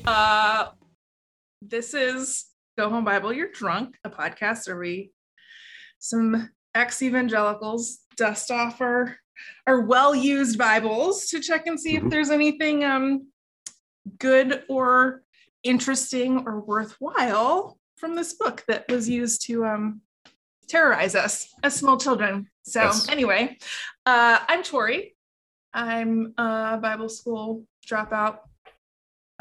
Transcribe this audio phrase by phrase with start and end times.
[0.00, 0.68] Uh
[1.60, 2.46] this is
[2.78, 5.12] Go Home Bible You're Drunk, a podcast where we
[5.98, 9.16] some ex-evangelicals dust off our
[9.66, 12.10] our well-used Bibles to check and see if Mhm.
[12.10, 13.26] there's anything um
[14.18, 15.22] good or
[15.62, 20.00] interesting or worthwhile from this book that was used to um
[20.68, 22.48] terrorize us as small children.
[22.64, 23.08] So Yes.
[23.08, 23.58] anyway,
[24.06, 25.16] uh I'm Tori.
[25.74, 28.38] I'm a Bible school dropout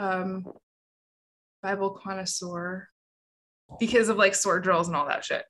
[0.01, 0.45] um
[1.61, 2.87] Bible connoisseur
[3.79, 5.43] because of like sword drills and all that shit.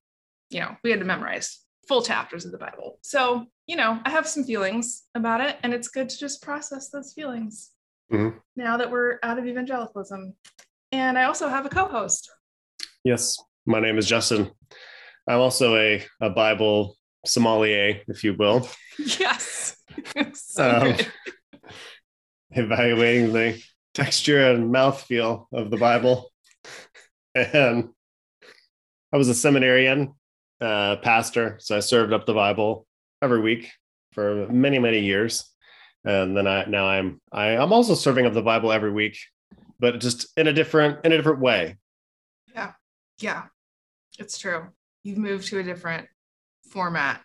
[0.49, 2.99] You know, we had to memorize full chapters of the Bible.
[3.01, 6.89] So, you know, I have some feelings about it, and it's good to just process
[6.89, 7.71] those feelings
[8.11, 8.39] Mhm.
[8.57, 10.35] now that we're out of evangelicalism.
[10.91, 12.29] And I also have a co-host.
[13.05, 14.51] Yes, my name is Justin.
[15.27, 18.69] I'm also a, a Bible sommelier, if you will,
[19.19, 19.77] Yes.
[20.33, 20.95] so Um,
[22.51, 23.61] evaluating the
[23.93, 26.31] texture and mouthfeel of the Bible.
[27.35, 27.89] And
[29.13, 30.13] I was a seminarian
[30.59, 32.85] uh, pastor, so I served up the Bible
[33.21, 33.71] every week
[34.13, 35.49] for many, many years.
[36.03, 39.17] And then I now I'm I, I'm also serving up the Bible every week,
[39.79, 41.77] but just in a different in a different way.
[42.53, 42.71] Yeah,
[43.19, 43.43] yeah,
[44.17, 44.67] it's true.
[45.03, 46.07] You've moved to a different
[46.69, 47.21] format,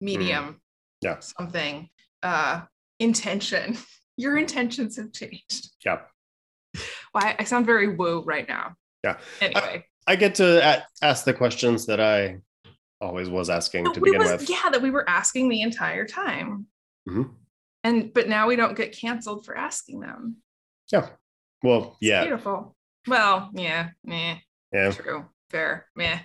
[0.00, 0.60] medium,
[1.00, 1.18] Yeah.
[1.20, 1.88] something,
[2.22, 2.62] uh,
[2.98, 3.78] intention.
[4.20, 5.70] Your intentions have changed.
[5.84, 6.00] Yeah.
[7.12, 8.74] Why I sound very woo right now.
[9.02, 9.16] Yeah.
[9.40, 12.40] Anyway, I get to ask the questions that I
[13.00, 14.50] always was asking to begin was, with.
[14.50, 16.66] yeah, that we were asking the entire time,
[17.08, 17.34] Mhm.
[17.82, 20.42] and but now we don't get canceled for asking them.
[20.92, 21.08] Yeah.
[21.62, 22.76] Well, It's yeah, beautiful.
[23.06, 24.36] Well, yeah, meh,
[24.70, 26.18] yeah, true, fair, meh.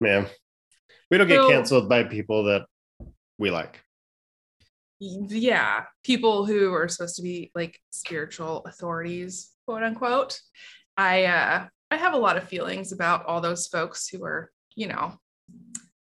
[0.00, 0.26] man.
[1.10, 2.64] We don't get So- canceled by people that
[3.38, 3.82] we like.
[5.00, 10.38] Yeah people who are supposed to be like spiritual authorities quote unquote
[10.98, 14.86] i uh i have a lot of feelings about all those folks who are you
[14.86, 15.14] know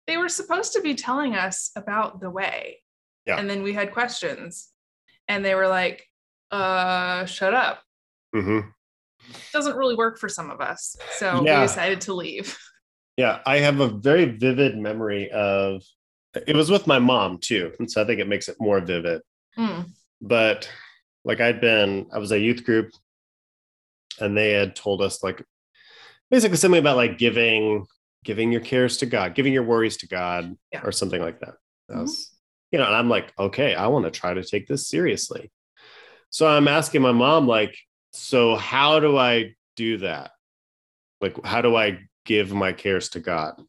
[0.09, 2.83] they were supposed to be telling us about the way
[3.25, 3.39] Yeah.
[3.39, 4.71] and then we had questions
[5.29, 6.05] and they were like
[6.51, 7.81] uh shut up
[8.35, 8.69] Mm-hmm.
[9.55, 11.61] doesn't really work for some of us so Yeah.
[11.61, 12.59] we decided to leave
[13.17, 15.83] Yeah, I have a very vivid memory of
[16.47, 19.23] it was with my mom too, and so I think it makes it more vivid.
[19.57, 19.83] Hmm.
[20.21, 20.71] But
[21.25, 22.91] like I'd been, I was a youth group,
[24.21, 25.43] and they had told us like
[26.31, 27.87] basically something about like giving
[28.25, 30.83] giving your cares to God, giving your worries to God, Yeah.
[30.85, 31.55] or something like that.
[31.89, 32.01] That Mhm.
[32.03, 32.37] was,
[32.73, 35.51] you know, and I'm like, okay, I want to try to take this seriously.
[36.31, 37.79] So I'm asking my mom, like,
[38.13, 40.33] so how do I do that?
[41.21, 43.63] Like, how do I give my cares to God?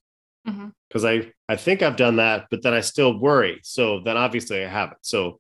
[0.88, 3.60] Because I I think I've done that, but then I still worry.
[3.64, 5.00] So then obviously I haven't.
[5.02, 5.40] So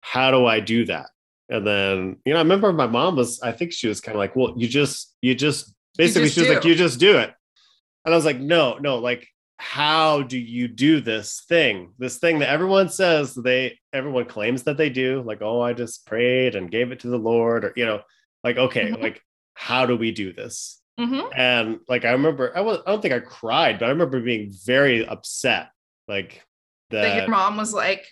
[0.00, 1.06] how do I do that?
[1.48, 4.20] And then, you know, I remember my mom was, I think she was kind of
[4.20, 7.32] like, well, you just, you just basically just she was like, you just do it.
[8.04, 9.26] And I was like, no, no, like,
[9.58, 11.92] how do you do this thing?
[11.98, 16.06] This thing that everyone says they everyone claims that they do, like, oh, I just
[16.06, 18.00] prayed and gave it to the Lord, or you know,
[18.42, 19.02] like, okay, Mhm.
[19.02, 20.79] like, how do we do this?
[21.00, 21.30] Mhm.
[21.34, 24.52] And like I remember, I was I don't think I cried, but I remember being
[24.66, 25.70] very upset.
[26.06, 26.42] Like
[26.90, 28.04] that that your mom was like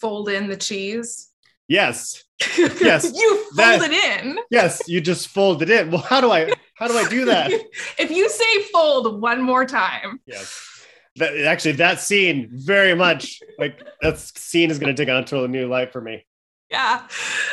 [0.00, 1.30] fold in the cheese
[1.68, 2.22] yes,
[2.58, 5.90] Yes, you that- fold it in yes, you just fold it in.
[5.90, 7.50] Well, how do I how do I do that?
[7.98, 10.70] if you say fold one more time, yes.
[11.16, 15.46] That actually that scene very much like that scene is gonna take on a total
[15.46, 16.26] new life for me.
[16.70, 17.06] yeah.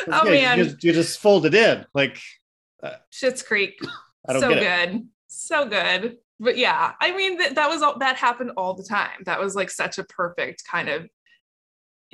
[0.08, 1.86] Oh Yeah, man, you just, you just fold it in.
[1.94, 2.20] Like
[3.12, 3.78] Schitt's Creek.
[4.28, 5.08] I don't so good.
[5.28, 6.18] so good.
[6.40, 9.22] But yeah, I mean that that was all that happened all the time.
[9.24, 11.08] That was like such a perfect kind of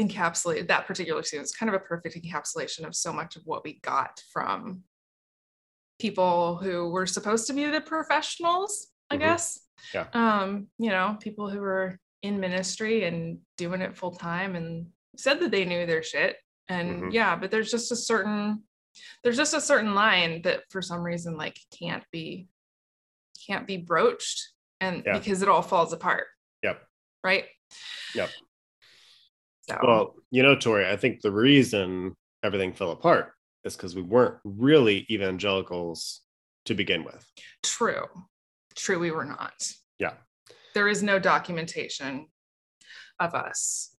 [0.01, 1.41] encapsulate that particular scene.
[1.41, 4.83] It's kind of a perfect encapsulation of so much of what we got from
[5.99, 9.21] people who were supposed to be the professionals, I Mhm.
[9.21, 9.61] guess.
[9.93, 10.07] Yeah.
[10.13, 15.41] Um, you know, people who were in ministry and doing it full time and said
[15.41, 16.37] that they knew their shit.
[16.69, 17.13] And Mhm.
[17.13, 18.68] yeah, but there's just a certain
[19.23, 22.49] there's just a certain line that for some reason like can't be
[23.47, 24.51] can't be broached
[24.81, 25.19] and Yeah.
[25.19, 26.27] because it all falls apart.
[26.63, 26.83] Yep.
[27.25, 27.45] Right?
[28.15, 28.31] Yep.
[29.69, 33.33] So Well, you know, Tori, I think the reason everything fell apart
[33.65, 36.23] is because we weren't really evangelicals
[36.67, 37.25] to begin with.
[37.63, 38.05] true.
[38.77, 39.55] True, we were not.
[39.99, 40.15] Yeah.
[40.75, 42.29] There is no documentation
[43.19, 43.97] of us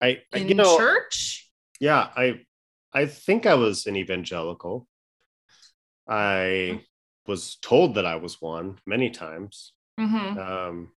[0.00, 1.50] I, I in you know, church.
[1.80, 2.40] yeah, I
[2.96, 4.88] I think I was an evangelical.
[6.08, 6.80] I
[7.26, 9.74] was told that I was one many times.
[10.00, 10.38] Mhm.
[10.38, 10.92] Um,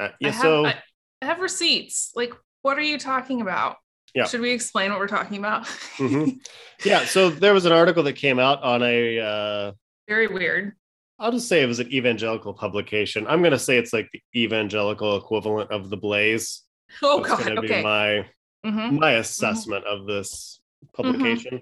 [0.00, 0.76] uh, I have, so I,
[1.20, 2.12] I have receipts.
[2.16, 2.32] Like,
[2.62, 3.76] what are you talking about?
[4.14, 4.24] Yeah.
[4.24, 5.66] Should we explain what we're talking about?
[5.98, 6.38] Mhm.
[6.84, 9.72] yeah, so there was an article that came out on a uh,
[10.08, 10.72] Very weird.
[11.18, 13.26] I'll just say it was an evangelical publication.
[13.26, 16.62] I'm going to say it's like the evangelical equivalent of the Blaze.
[17.02, 17.58] Oh God.
[17.58, 17.82] Okay.
[17.82, 18.26] my
[18.64, 18.98] Mhm.
[18.98, 20.60] my assessment of this
[20.94, 21.60] publication.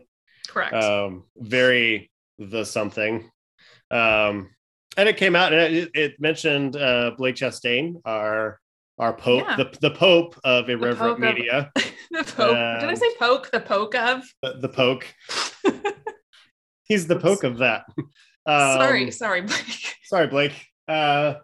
[0.49, 0.75] Correct.
[0.75, 3.31] Um, very the something.
[3.90, 4.50] Um,
[4.96, 8.58] and it came out and it, it mentioned uh, Blake Chastain, our
[8.99, 9.56] our pope, Yeah.
[9.56, 11.72] the, the pope of irreverent Pope of- media,
[12.10, 12.81] the poke.
[12.81, 13.50] Did I say poke?
[13.50, 14.22] The poke of?
[14.43, 15.06] the, the poke.
[16.84, 17.84] He's the poke of that.
[18.44, 19.94] Um, sorry, sorry, Blake.
[20.05, 20.66] Sorry, Blake.
[20.88, 21.34] Uh,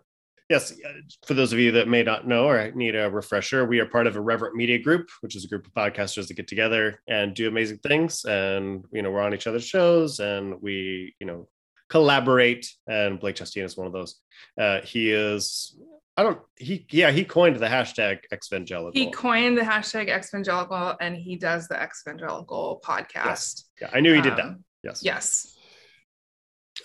[0.48, 0.92] yes, uh,
[1.26, 4.06] for those of you that may not know or need a refresher, we are part
[4.06, 7.48] of Irreverent Media Group, which is a group of podcasters that get together and do
[7.48, 8.24] amazing things.
[8.24, 11.48] And you know, we're on each other's shows, and we, you know,
[11.88, 12.70] collaborate.
[12.86, 14.16] And Blake Chastain is one of those.
[14.60, 15.78] Uh, he is.
[16.16, 16.40] I don't.
[16.56, 17.10] He yeah.
[17.10, 18.94] He coined the hashtag exvangelical.
[18.94, 23.64] He coined the hashtag exvangelical and he does the exvangelical podcast.
[23.80, 24.46] yeah, I knew he did that.
[24.46, 25.02] Um, Yes.
[25.02, 25.57] Yes.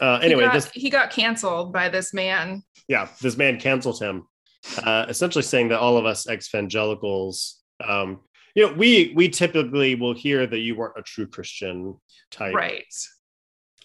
[0.01, 2.63] Uh, anyway, he got, this he got canceled by this man.
[2.87, 4.27] yeah, this man canceled him,
[4.83, 8.21] uh, essentially saying that all of us evangelicals, um,
[8.55, 11.99] you know, we we typically will hear that you weren't a true Christian
[12.31, 12.53] type.
[12.53, 12.85] Right.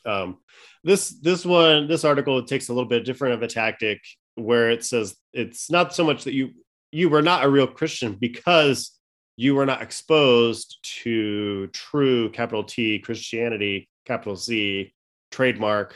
[0.07, 0.39] Um,
[0.85, 4.01] this this one, this article takes a little bit different of a tactic
[4.35, 6.51] where it says it's not so much that you
[6.93, 8.93] you were not a real Christian because
[9.37, 14.95] you were not exposed to true capital T Christianity, capital C
[15.31, 15.95] trademark.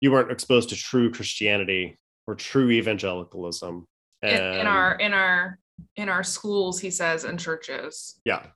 [0.00, 3.86] You weren't exposed to true Christianity or true evangelicalism.
[4.22, 5.58] In, in our in our
[5.96, 8.20] in our schools, he says, and churches.
[8.24, 8.46] yeah,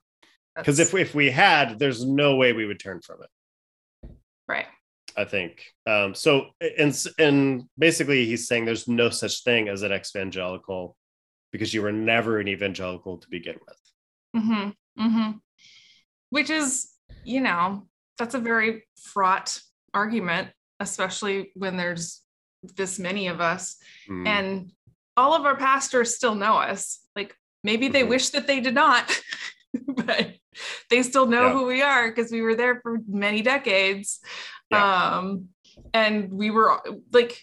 [0.55, 4.11] because if if we had, there's no way we would turn from it.
[4.47, 4.67] right.
[5.15, 5.63] I think.
[5.87, 6.47] Um, so,
[6.77, 10.95] and and basically, he's saying there's no such thing as an evangelical
[11.51, 14.41] because you were never an evangelical to begin with.
[14.43, 15.31] Mm hmm Mm hmm
[16.29, 16.89] Which is,
[17.23, 19.59] you know, that's a very fraught
[19.93, 20.49] argument,
[20.79, 22.21] especially when there's
[22.75, 23.77] this many of us
[24.09, 24.71] Mm, and
[25.15, 26.99] all of our pastors still know us.
[27.15, 28.09] Like maybe they Mhm.
[28.09, 29.21] wish that they did not,
[29.87, 30.35] but
[30.89, 31.53] they still know Yeah.
[31.53, 34.19] who we are because we were there for many decades.
[34.71, 35.49] Um,
[35.93, 36.79] and we were
[37.11, 37.41] like,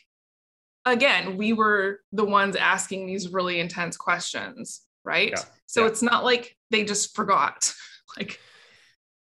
[0.84, 5.30] again, we were the ones asking these really intense questions, right?
[5.30, 5.44] Yeah.
[5.66, 5.88] So Yeah.
[5.88, 7.72] it's not like they just forgot.
[8.16, 8.38] Like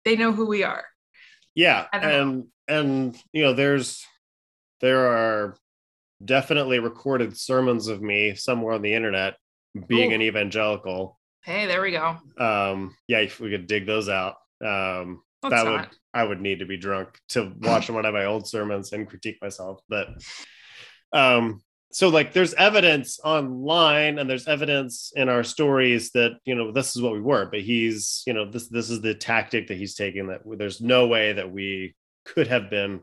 [0.05, 0.85] they know who we are.
[1.57, 4.05] Yeah, and and you know, there's
[4.81, 5.57] there are
[6.25, 9.35] definitely recorded sermons of me somewhere on the internet
[9.89, 10.15] being Ooh.
[10.15, 11.19] an evangelical.
[11.43, 12.17] Hey, there we go.
[12.39, 14.37] Um, yeah, if we could dig those out.
[14.65, 15.81] Um, Let's that not.
[15.81, 19.09] would I would need to be drunk to watch one of my old sermons and
[19.09, 19.81] critique myself.
[19.89, 20.09] But
[21.13, 21.63] um,
[21.97, 26.95] so like there's evidence online and there's evidence in our stories that you know this
[26.95, 29.95] is what we were, but he's you know this this is the tactic that he's
[29.95, 31.95] taking that there's no way that we
[32.26, 33.00] could have been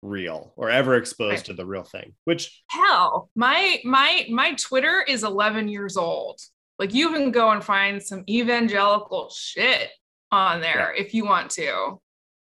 [0.00, 5.24] real or ever exposed to the real thing, which hell my my my twitter is
[5.24, 6.38] 11 years old.
[6.78, 9.90] Like you can go and find some evangelical shit
[10.30, 12.00] on there if you want to.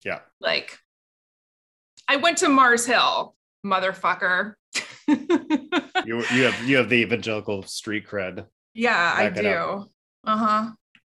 [0.06, 0.78] Yeah, like
[2.08, 4.54] i went to mars hill motherfucker
[6.06, 8.46] you you have you have the evangelical street cred.
[8.74, 9.84] yeah i Back do
[10.24, 10.70] uh-huh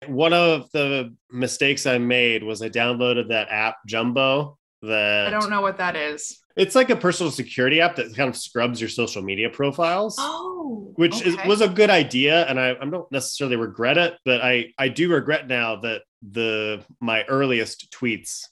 [0.08, 5.50] One of the mistakes I made was I downloaded that app Jumbo that i don't
[5.50, 8.90] know what that is It's like a personal security app that kind of scrubs your
[8.90, 13.58] social media profiles, oh which is, was a good idea, and I, I don't necessarily
[13.58, 18.46] regret it, but I I do regret now that the my earliest tweets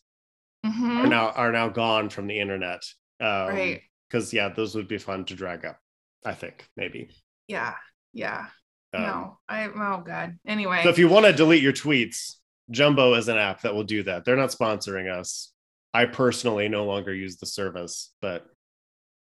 [0.65, 1.03] Mhm.
[1.03, 2.81] are now are now gone from the internet.
[3.21, 3.81] Um, right.
[4.13, 5.79] Because yeah, those would be fun to drag up.
[6.23, 7.09] I think maybe.
[7.47, 7.73] Yeah.
[8.13, 8.45] Yeah.
[8.93, 9.39] Um, no.
[9.49, 10.37] I oh god.
[10.45, 10.81] Anyway.
[10.83, 12.35] So if you want to delete your tweets,
[12.69, 14.23] Jumbo is an app that will do that.
[14.23, 15.51] They're not sponsoring us.
[15.95, 18.45] I personally no longer use the service, but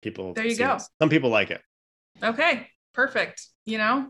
[0.04, 0.78] people There you go.
[1.02, 1.62] Some people like it.
[2.24, 2.68] okay.
[2.94, 3.48] Perfect.
[3.66, 4.08] You know,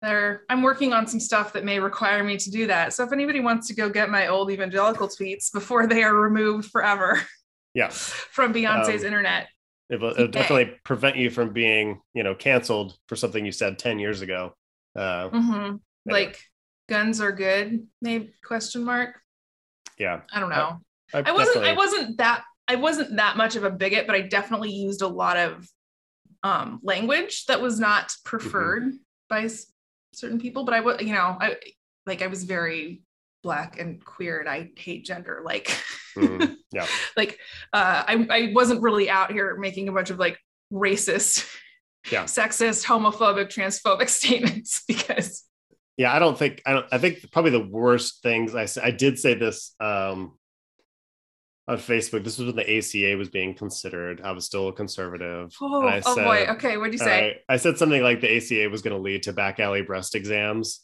[0.00, 2.92] there I'm working on some stuff that may require me to do that.
[2.92, 6.70] So if anybody wants to go get my old evangelical tweets before they are removed
[6.70, 7.20] forever
[7.74, 7.88] Yeah.
[7.90, 9.46] from Beyonce's Um, internet.
[9.92, 10.30] It will it'll Okay.
[10.32, 14.54] definitely prevent you from being, you know, canceled for something you said 10 years ago.
[14.96, 16.40] Uh, hmm Like
[16.88, 19.20] guns are good, maybe question mark.
[19.98, 20.22] yeah.
[20.32, 20.80] I don't know.
[21.12, 24.22] I, I wasn't I wasn't that I wasn't that much of a bigot, but I
[24.22, 25.68] definitely used a lot of
[26.42, 28.94] um language that was not preferred
[29.28, 29.66] by s-
[30.14, 30.64] certain people.
[30.64, 31.56] But I was, you know, I
[32.06, 33.02] like I was very
[33.42, 35.42] black and queer and I hate gender.
[35.44, 35.66] Like
[36.16, 36.56] Mhm.
[36.72, 36.86] Yeah.
[37.16, 37.38] like
[37.72, 40.38] uh I, I wasn't really out here making a bunch of like
[40.72, 41.46] racist,
[42.10, 42.24] Yeah.
[42.24, 45.44] sexist, homophobic, transphobic statements because
[45.98, 48.90] yeah i don't think i don't i think probably the worst things i said i
[48.90, 50.32] did say this um
[51.68, 55.52] on facebook this was when the aca was being considered i was still a conservative
[55.60, 56.46] oh, oh boy.
[56.48, 57.42] Okay, what'd you say?
[57.48, 60.14] I, I said something like the aca was going to lead to back alley breast
[60.14, 60.80] exams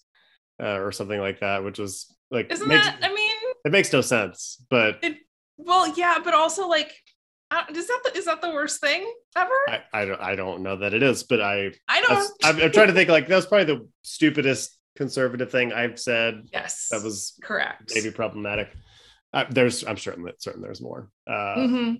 [0.62, 3.92] uh, or something like that which was like Isn't makes, that I mean it makes
[3.92, 5.18] no sense but it,
[5.56, 6.92] Well, yeah, but also like,
[7.74, 9.50] is that the, is that the worst thing ever?
[9.68, 12.30] I, I, don't i don't know that it is but i I don't.
[12.44, 16.88] I'm, I'm trying to think like that's probably the stupidest conservative thing i've said yes,
[16.90, 17.92] that was correct.
[17.94, 18.68] maybe problematic
[19.32, 21.94] uh, there's i'm certain that certain there's more uh, hmm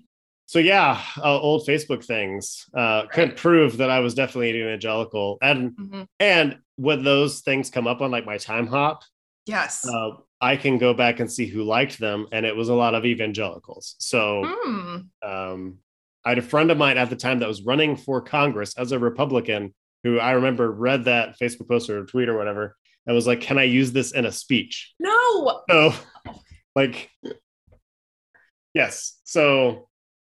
[0.47, 3.37] so yeah uh, old facebook things uh Right.
[3.37, 8.01] prove that i was definitely an evangelical and hmm and when those things come up
[8.01, 9.01] on like my Timehop
[9.49, 9.85] Yes.
[9.89, 12.95] uh, i can go back and see who liked them and it was a lot
[12.95, 14.97] of evangelicals so Hmm.
[15.29, 15.79] um
[16.25, 18.93] i had a friend of mine at the time that was running for congress as
[18.93, 19.75] a republican
[20.05, 22.77] who i remember read that facebook post or tweet or whatever
[23.07, 25.63] and was like can i use this in a speech No.
[25.71, 25.93] so
[26.77, 27.11] like
[28.75, 29.89] yes so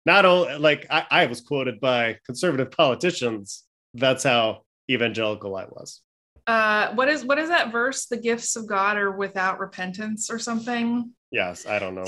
[0.05, 6.01] not only like I, I was quoted by conservative politicians that's how evangelical i was
[6.47, 8.05] Uh, what is what is that verse?
[8.05, 11.11] The gifts of God are without repentance or something.
[11.31, 12.05] yes i don't know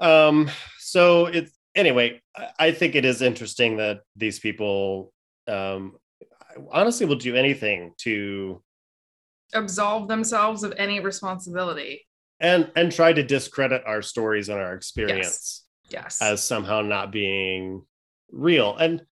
[0.00, 2.20] um so it's anyway
[2.58, 5.12] I- think it is interesting that these people
[5.46, 5.96] um
[6.70, 8.62] honestly will do anything to
[9.54, 12.06] Absolve themselves of any responsibility.
[12.40, 16.22] and and try to discredit our stories and our experience Yes.
[16.22, 17.84] as somehow not being
[18.30, 18.74] real.
[18.76, 19.02] And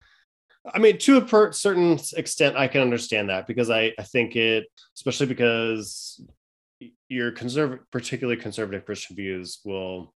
[0.72, 4.36] I mean, to a per- certain extent, I can understand that because I, I think
[4.36, 6.22] it, especially because
[7.08, 10.14] your conservative, particularly conservative Christian views will,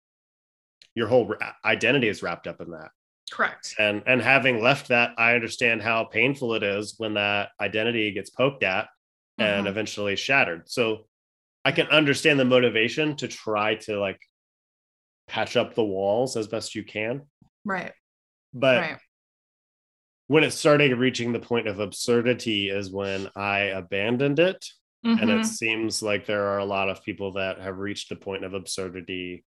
[0.95, 2.91] your whole ra- identity is wrapped up in that.
[3.31, 3.75] Correct.
[3.79, 8.31] And and having left that, I understand how painful it is when that identity gets
[8.31, 8.89] poked at
[9.39, 9.71] and Mhm.
[9.71, 10.69] eventually shattered.
[10.69, 11.07] So
[11.65, 14.19] I can understand the motivation to try to like
[15.29, 17.23] patch up the walls as best you can.
[17.65, 17.93] Right.
[18.53, 18.99] But right.
[20.31, 24.65] When it started reaching the point of absurdity is when I abandoned it.
[25.03, 25.41] And Mhm.
[25.41, 28.55] it seems like there are a lot of people that have reached the point of
[28.55, 29.45] absurdity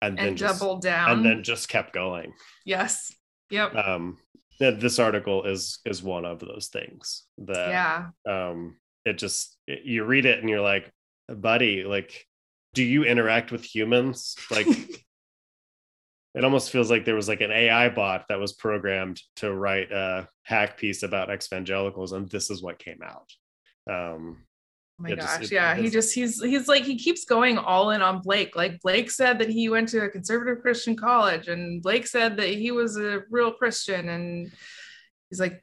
[0.00, 1.10] and then and just double down.
[1.10, 2.32] and then just kept going.
[2.64, 3.12] yes.
[3.50, 3.74] Yep.
[3.74, 4.18] Um
[4.60, 8.10] this article is is one of those things that yeah.
[8.32, 10.88] um it just it- you read it and you're like
[11.28, 12.24] buddy like
[12.74, 14.66] do you interact with humans like
[16.36, 19.90] it almost feels like there was like an ai bot that was programmed to write
[19.90, 23.28] a hack piece about evangelicals and this is what came out
[23.92, 24.38] um
[24.98, 25.44] Oh my It just- gosh.
[25.44, 25.74] it- yeah.
[25.76, 28.56] it He just he's he's like he keeps going all in on Blake.
[28.56, 32.48] Like Blake said that he went to a conservative Christian college and Blake said that
[32.48, 34.50] he was a real Christian and
[35.28, 35.62] he's like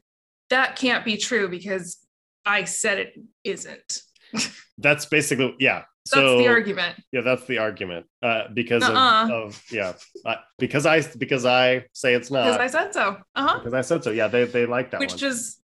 [0.51, 1.97] that can't be true because
[2.45, 3.13] I said it
[3.43, 4.01] isn't.
[4.77, 6.95] that's basically yeah That's so the argument.
[7.13, 9.23] yeah that's the argument uh because Uh-uh.
[9.25, 9.93] of, of yeah
[10.25, 12.43] uh, because i because i say it's not.
[12.45, 13.17] Because I said so.
[13.35, 13.59] Uh-huh.
[13.59, 15.59] because i said so yeah they they like that Which one is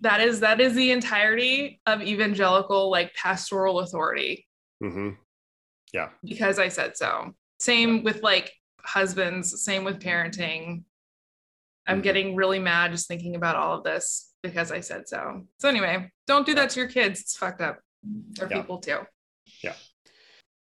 [0.00, 4.46] that is that is the entirety of evangelical like pastoral authority.
[4.80, 5.10] hmm
[5.92, 6.08] Yeah.
[6.24, 7.34] because I said so.
[7.60, 8.50] Same with like
[8.84, 10.84] husbands, same with parenting.
[11.86, 12.02] I'm Mhm.
[12.04, 15.46] getting really mad just thinking about all of this because I said so.
[15.60, 17.20] So anyway, don't do that to your kids.
[17.20, 17.80] It's fucked up.
[18.40, 18.56] Or Yeah.
[18.62, 19.00] people too.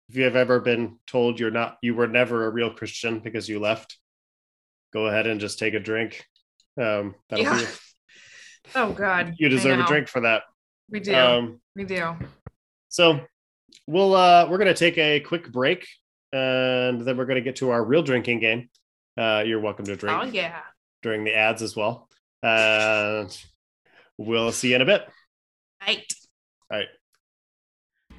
[0.09, 3.47] If you have ever been told you're not you were never a real christian because
[3.47, 3.97] you left
[4.93, 6.25] go ahead and just take a drink
[6.81, 7.59] um that'll Yeah.
[7.59, 7.65] be,
[8.75, 9.33] Oh God.
[9.37, 10.43] you deserve a drink for that
[10.89, 11.13] We do.
[11.15, 12.15] um we do.
[12.89, 13.19] so
[13.87, 15.87] we'll uh we're gonna take a quick break
[16.33, 18.69] and then we're gonna get to our real drinking game
[19.17, 20.61] Uh, you're welcome to drink Oh yeah.
[21.01, 22.07] during the ads as well.
[22.41, 23.29] And
[24.17, 25.05] we'll see you in a bit.
[25.85, 26.05] Right.
[26.71, 26.87] All right.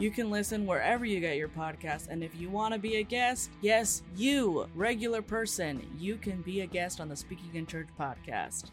[0.00, 3.02] You can listen wherever you get your podcast, and if you want to be a
[3.02, 7.88] guest, yes, you, regular person, you can be a guest on the Speaking in Church
[8.00, 8.70] podcast.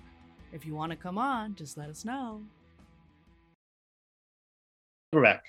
[0.54, 2.44] If you want to come on, just let us know.
[5.12, 5.44] We're back.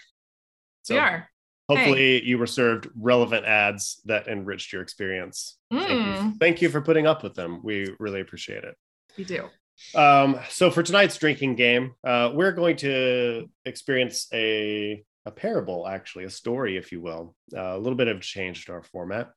[0.82, 1.28] So we are.
[1.68, 5.58] hopefully you were served relevant ads that enriched your experience.
[5.70, 5.96] Thank, you.
[5.96, 7.60] Mm, Thank you for putting up with them.
[7.62, 8.74] We really appreciate it.
[9.16, 9.48] we do.
[9.94, 16.24] Um, so for tonight's drinking game, uh, we're going to experience a a parable, actually,
[16.24, 17.36] a story, if you will.
[17.54, 19.30] Uh, a little bit of change to our format,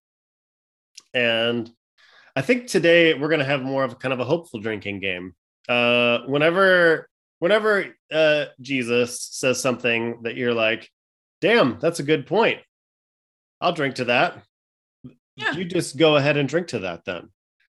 [1.13, 1.69] and
[2.35, 5.01] I think today we're going to have more of a kind of a hopeful drinking
[5.01, 5.35] game.
[5.67, 7.07] Uh, whenever
[7.39, 10.89] whenever uh, Jesus says something that you're like,
[11.41, 12.59] "Damn, that's a good point,"
[13.59, 14.41] I'll drink to that.
[15.35, 15.51] Yeah.
[15.51, 17.29] You just go ahead and drink to that then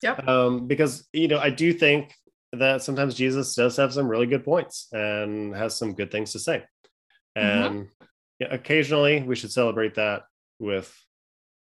[0.03, 0.29] Yep.
[0.29, 2.13] um, because you know I do think
[2.53, 6.39] that sometimes Jesus does have some really good points and has some good things to
[6.39, 6.63] say,
[7.37, 7.89] and
[8.39, 10.23] yeah, occasionally we should celebrate that
[10.59, 10.95] with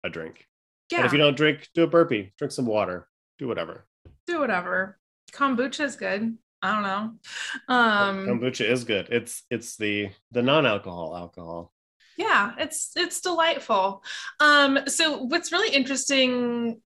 [0.05, 0.47] a drink.
[0.91, 0.99] Yeah.
[0.99, 3.09] And if you don't drink, do a burpee, drink some water,
[3.39, 3.87] do whatever.
[4.27, 4.99] do whatever.
[5.33, 6.37] Kombucha is good.
[6.63, 7.75] I don't know.
[7.75, 9.09] Um, Kombucha is good.
[9.11, 11.73] It's it's the the non-alcohol alcohol.
[12.17, 14.03] yeah it's it's delightful
[14.41, 16.81] um so what's really interesting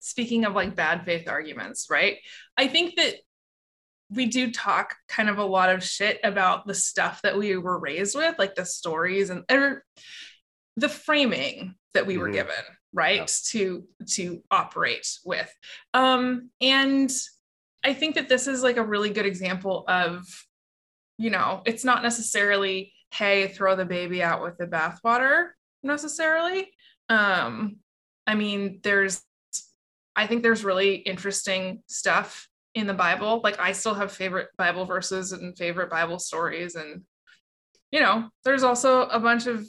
[0.00, 2.16] speaking of like bad faith arguments right
[2.56, 3.14] i think that
[4.14, 7.78] we do talk kind of a lot of shit about the stuff that we were
[7.78, 9.84] raised with like the stories and or
[10.76, 12.32] the framing that we were Mhm.
[12.34, 13.26] given right Yeah.
[13.50, 15.50] to to operate with
[15.94, 17.10] um and
[17.84, 20.24] i think that this is like a really good example of
[21.18, 25.50] you know it's not necessarily hey throw the baby out with the bathwater
[25.82, 26.70] necessarily
[27.08, 27.76] um
[28.26, 29.22] i mean there's
[30.16, 34.84] i think there's really interesting stuff in the bible like i still have favorite bible
[34.84, 37.02] verses and favorite bible stories and
[37.90, 39.66] you know there's also a bunch of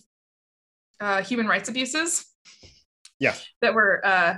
[1.01, 2.25] uh, human rights abuses
[3.19, 3.35] Yeah.
[3.61, 4.35] that were uh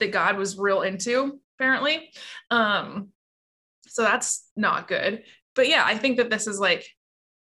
[0.00, 2.10] that god was real into apparently
[2.50, 3.08] um
[3.86, 5.22] so that's not good
[5.54, 6.84] but yeah i think that this is like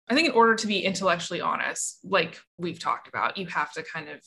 [0.09, 3.83] i think in order to be intellectually honest like we've talked about you have to
[3.83, 4.21] kind of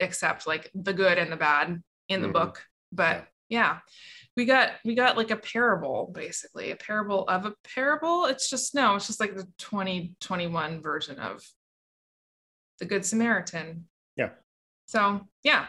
[0.00, 2.32] accept like the good and the bad in the Mhm.
[2.32, 3.78] book but yeah
[4.36, 8.74] we got we got like a parable basically a parable of a parable it's just
[8.74, 11.42] no it's just like the 2021 version of
[12.78, 13.84] the good samaritan
[14.16, 14.30] Yeah.
[14.86, 15.66] so yeah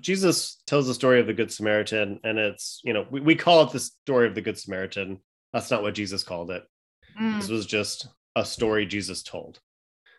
[0.00, 3.62] Jesus tells the story of the Good Samaritan, and it's you know we, we call
[3.64, 5.18] it the story of the Good Samaritan.
[5.52, 6.62] That's not what Jesus called it.
[7.20, 9.58] Mm, This was just a story Jesus told.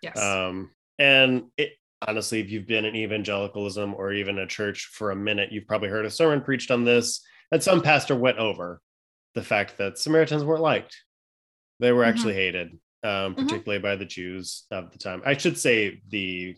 [0.02, 1.72] yes Um, and it
[2.08, 5.90] honestly, if you've been in evangelicalism or even a church for a minute, you've probably
[5.90, 8.82] heard a sermon preached on this, and some pastor went over
[9.36, 10.96] the fact that Samaritans weren't liked.
[11.80, 12.08] They were Mhm.
[12.10, 12.72] actually hated,
[13.04, 13.38] um, Mhm.
[13.38, 15.22] particularly by the Jews of the time.
[15.26, 16.56] I should say the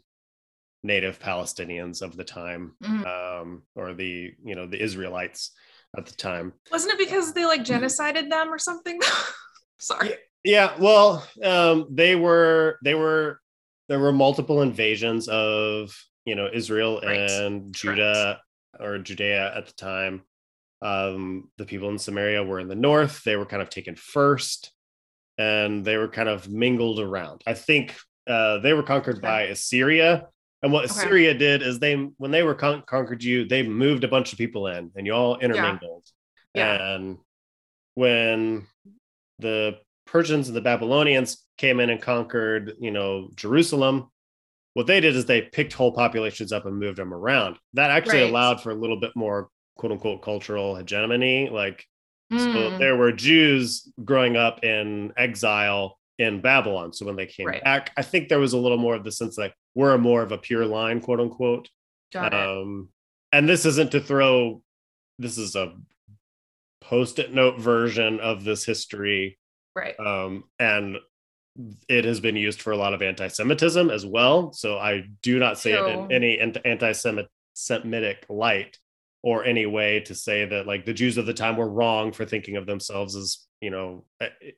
[0.84, 3.06] native Palestinians of the time, Mhm.
[3.06, 5.52] um, or the you know the Israelites
[5.98, 6.54] at the time.
[6.72, 9.00] wasn't it because they like genocided them or something
[9.78, 13.40] sorry Yeah, well, um, they were they were
[13.90, 17.30] there were multiple invasions of you know Israel Right.
[17.30, 18.40] and Judah
[18.80, 20.24] or Judea at the time.
[20.82, 24.72] Um, the people in Samaria were in the north; they were kind of taken first,
[25.38, 27.42] and they were kind of mingled around.
[27.48, 27.96] I think
[28.28, 29.28] uh, they were conquered Okay.
[29.28, 30.28] by Assyria,
[30.62, 30.92] and what Okay.
[30.92, 34.38] Assyria did is they when they were con- conquered you, they moved a bunch of
[34.38, 36.06] people in, and you all intermingled.
[36.54, 36.96] Yeah.
[36.96, 37.18] And
[37.96, 38.68] when
[39.40, 44.10] the Persians and the Babylonians came in and conquered, you know, Jerusalem,
[44.74, 47.58] what they did is they picked whole populations up and moved them around.
[47.74, 48.30] That actually Right.
[48.30, 51.50] allowed for a little bit more quote unquote cultural hegemony.
[51.50, 51.86] Like,
[52.38, 56.94] so Mm, there were Jews growing up in exile in Babylon.
[56.94, 57.64] So when they came Right.
[57.64, 60.32] back, I think there was a little more of the sense that we're more of
[60.32, 61.70] a pure line, quote unquote.
[62.12, 62.90] got it Um,
[63.32, 64.62] and this isn't to throw,
[65.18, 65.76] this is a
[66.82, 69.40] post it note version of this history.
[69.76, 70.98] Right Um, and
[71.88, 74.52] it has been used for a lot of anti Semitism as well.
[74.54, 76.92] So I do not say it in any anti
[77.56, 78.78] Semitic light
[79.22, 82.26] or any way to say that like the Jews of the time were wrong for
[82.26, 84.58] thinking of themselves as, you know, it,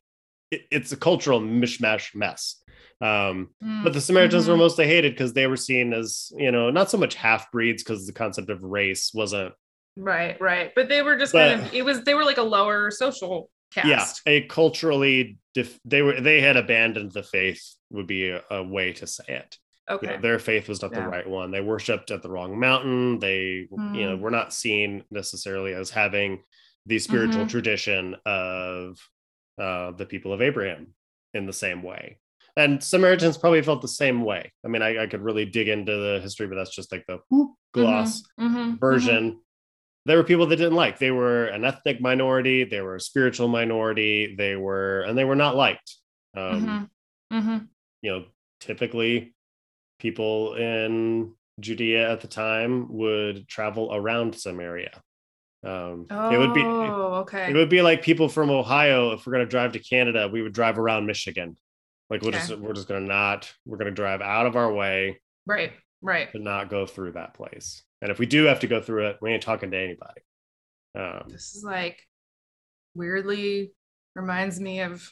[0.52, 2.62] it's a cultural mishmash mess.
[3.02, 3.50] Um,
[3.84, 4.50] but the Samaritans Mhm.
[4.50, 7.84] were mostly hated because they were seen as, you know, not so much half breeds
[7.84, 9.54] because the concept of race wasn't,
[9.98, 10.72] right, right.
[10.74, 13.52] But they were just But- kind of it was they were like a lower social
[13.76, 14.22] cast.
[14.26, 15.38] yeah, a culturally,
[15.86, 17.62] they were, they had abandoned the faith,
[17.92, 19.58] would be a, a way to say it.
[19.90, 20.08] You Okay.
[20.08, 21.52] know, their faith was not the right one.
[21.52, 23.20] They worshipped at the wrong mountain.
[23.20, 24.20] They, you know, Mm.
[24.20, 26.44] were not seen necessarily as having
[26.88, 27.50] the spiritual Mhm.
[27.50, 29.00] tradition of
[29.58, 30.88] uh, the people of Abraham
[31.34, 32.18] in the same way.
[32.58, 34.52] And Samaritans probably felt the same way.
[34.66, 37.20] I mean, I, I could really dig into the history, but that's just like the
[37.30, 39.40] whoop, gloss Mhm, version.
[40.06, 41.00] There were people that didn't like.
[41.00, 42.64] They were an ethnic minority.
[42.64, 44.36] They were a spiritual minority.
[44.38, 45.96] They were, and they were not liked.
[46.38, 46.90] Um,
[47.32, 47.68] mhm, mhm.
[48.02, 48.26] you know,
[48.60, 49.34] typically
[50.00, 55.02] people in Judea at the time would travel around Samaria.
[55.64, 57.50] Um, it would be Oh, okay.
[57.50, 59.14] it would be like people from Ohio.
[59.14, 61.58] If we're going to drive to Canada, we would drive around Michigan.
[62.12, 64.72] Like we're just we're just going to not we're going to drive out of our
[64.72, 66.32] way right, right.
[66.32, 67.84] to not go through that place.
[68.02, 70.22] And if we do have to go through it, we ain't talking to anybody.
[70.98, 72.00] Um, This is like
[72.94, 73.72] weirdly
[74.16, 75.12] reminds me of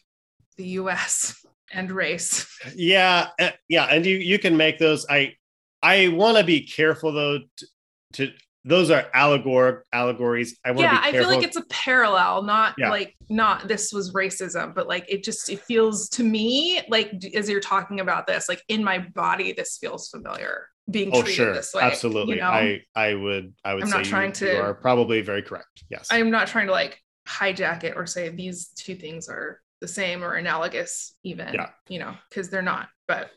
[0.58, 2.48] the US and race.
[2.76, 5.34] yeah uh, yeah and you you can make those i
[5.82, 7.67] i want to be careful though to,
[8.13, 8.32] to
[8.63, 12.76] those are allegoric allegories i want to Yeah, I feel like it's a parallel, not
[12.78, 12.89] Yeah.
[12.91, 17.50] like not this was racism, but like it just it feels to me like as
[17.50, 20.67] you're talking about this, like in my body, this feels familiar.
[20.91, 21.82] Being oh treated sure this way.
[21.84, 22.48] absolutely You know?
[22.50, 25.41] i i would i would I'm say not trying you, you to- are probably very
[25.41, 29.62] correct yes I'm not trying to like hijack it or say these two things are
[29.80, 31.54] the same or analogous, even.
[31.54, 31.69] Yeah.
[31.89, 32.88] You know, because they're not.
[33.08, 33.32] But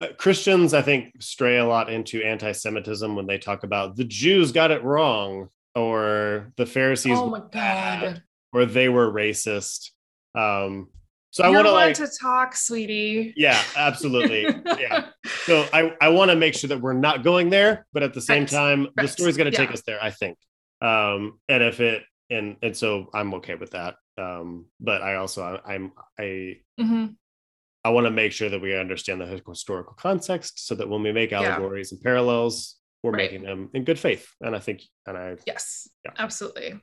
[0.00, 4.50] Uh, christians i think stray a lot into anti-semitism when they talk about the jews
[4.50, 9.90] got it wrong or the pharisees oh my bad, god, or they were racist
[10.34, 10.88] um
[11.34, 13.34] so i want to like to talk, sweetie.
[13.36, 15.02] yeah absolutely yeah
[15.42, 18.20] so I, I want to make sure that we're not going there, but at the
[18.20, 18.48] same Right.
[18.50, 20.38] time, the story's going to take us there, I think.
[20.80, 23.96] Um, and if it and and so I'm okay with that.
[24.16, 27.16] Um, but I also I, I'm I Mhm.
[27.84, 31.12] I want to make sure that we understand the historical context so that when we
[31.12, 31.42] make Yeah.
[31.42, 33.30] allegories and parallels, we're Right.
[33.30, 34.26] making them in good faith.
[34.40, 36.12] And I think and I Yes, Yeah.
[36.18, 36.80] absolutely.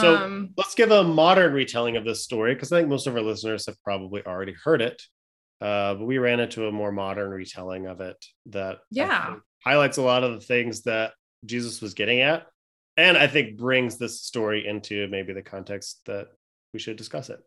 [0.00, 3.14] So- um, let's give a modern retelling of this story because I think most of
[3.14, 5.02] our listeners have probably already heard it.
[5.60, 9.36] Uh, but we ran into a more modern retelling of it that Yeah.
[9.64, 12.46] highlights a lot of the things that Jesus was getting at,
[12.96, 16.28] and I think brings this story into maybe the context that
[16.72, 17.40] we should discuss it.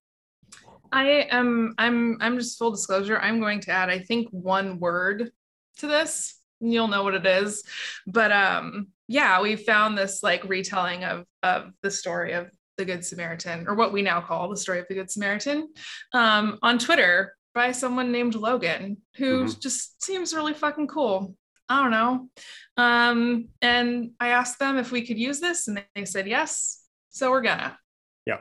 [0.91, 3.19] I am I'm I'm just full disclosure.
[3.19, 5.31] I'm going to add, I think, one word
[5.79, 6.39] to this.
[6.61, 7.63] You'll know what it is.
[8.07, 13.05] But um, yeah, we found this like retelling of of the story of the Good
[13.05, 15.69] Samaritan, or what we now call the story of the Good Samaritan,
[16.13, 21.35] um, on Twitter by someone named Logan, who just seems really fucking cool.
[21.69, 22.29] I don't know.
[22.77, 26.83] Um, and I asked them if we could use this, and they said yes.
[27.09, 27.77] So we're gonna.
[28.25, 28.37] Yeah.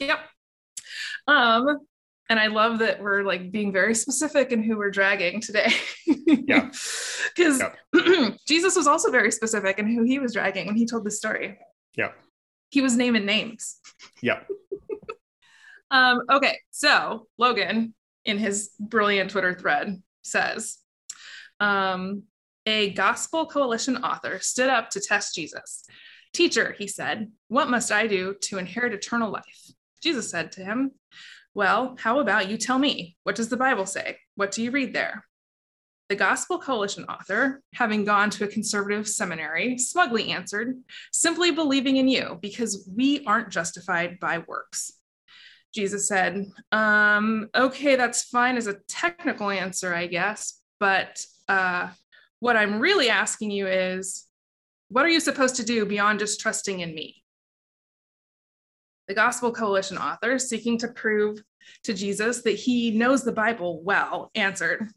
[0.00, 0.18] Yep.
[1.28, 1.78] Um,
[2.28, 5.72] and I love that we're like being very specific in who we're dragging today.
[6.06, 6.70] Yeah.
[7.34, 7.62] Because
[8.48, 11.56] Jesus was also very specific in who he was dragging when he told this story.
[11.96, 12.10] Yeah.
[12.68, 13.78] He was naming names.
[14.20, 14.40] Yeah.
[15.92, 20.78] Um, okay, so Logan, in his brilliant Twitter thread, says
[21.60, 22.22] um,
[22.64, 25.84] a Gospel Coalition author stood up to test Jesus.
[26.32, 29.70] Teacher, he said, what must I do to inherit eternal life?
[30.02, 30.92] Jesus said to him,
[31.54, 33.16] Well, how about you tell me?
[33.24, 34.18] What does the Bible say?
[34.36, 35.24] What do you read there?
[36.08, 40.76] The Gospel Coalition author, having gone to a conservative seminary, smugly answered,
[41.12, 44.92] Simply believing in you, because we aren't justified by works.
[45.74, 51.88] Jesus said, um, Okay, that's fine as a technical answer, I guess, but uh,
[52.40, 54.26] what I'm really asking you is,
[54.88, 57.21] what are you supposed to do beyond just trusting in me?
[59.08, 61.42] The Gospel Coalition author, seeking to prove
[61.84, 64.88] to Jesus that he knows the Bible well, answered,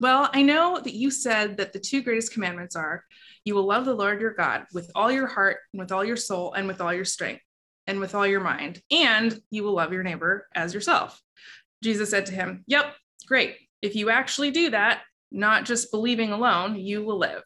[0.00, 3.04] Well, I know that you said that the two greatest commandments are
[3.44, 6.16] you will love the Lord your God with all your heart, and with all your
[6.16, 7.42] soul, and with all your strength,
[7.86, 11.20] and with all your mind, and you will love your neighbor as yourself.
[11.82, 12.94] Jesus said to him, Yep,
[13.26, 13.56] great.
[13.82, 17.42] If you actually do that, not just believing alone, you will live.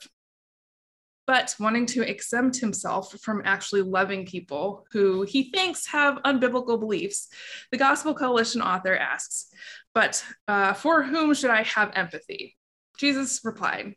[1.29, 7.29] But wanting to exempt himself from actually loving people who he thinks have unbiblical beliefs,
[7.71, 9.51] the Gospel Coalition author asks,
[9.93, 12.57] But uh, for whom should I have empathy?
[12.97, 13.95] Jesus replied,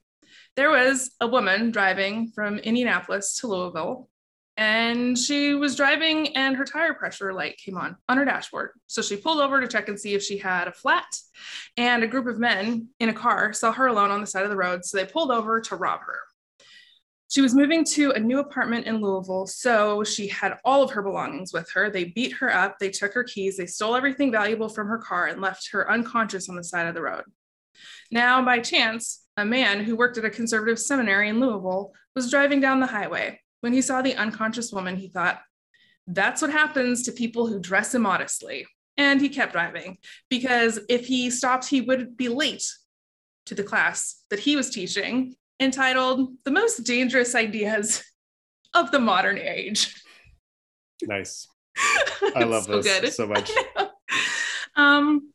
[0.57, 4.09] There was a woman driving from Indianapolis to Louisville
[4.57, 8.71] and she was driving and her tire pressure light came on on her dashboard.
[8.87, 11.07] So she pulled over to check and see if she had a flat.
[11.77, 14.49] And a group of men in a car saw her alone on the side of
[14.49, 14.83] the road.
[14.83, 16.19] So they pulled over to rob her.
[17.31, 21.01] She was moving to a new apartment in Louisville, so she had all of her
[21.01, 21.89] belongings with her.
[21.89, 25.27] They beat her up, they took her keys, they stole everything valuable from her car
[25.27, 27.23] and left her unconscious on the side of the road.
[28.11, 32.59] Now, by chance, a man who worked at a conservative seminary in Louisville was driving
[32.59, 33.39] down the highway.
[33.61, 35.39] When he saw the unconscious woman, he thought,
[36.07, 38.65] that's what happens to people who dress immodestly.
[38.97, 42.69] And he kept driving because if he stopped, he would be late
[43.45, 48.03] to the class that he was teaching entitled The Most Dangerous Ideas
[48.73, 49.95] of the Modern Age.
[51.03, 51.47] Nice.
[52.35, 53.13] I love so this good.
[53.13, 53.51] so much.
[54.75, 55.31] um,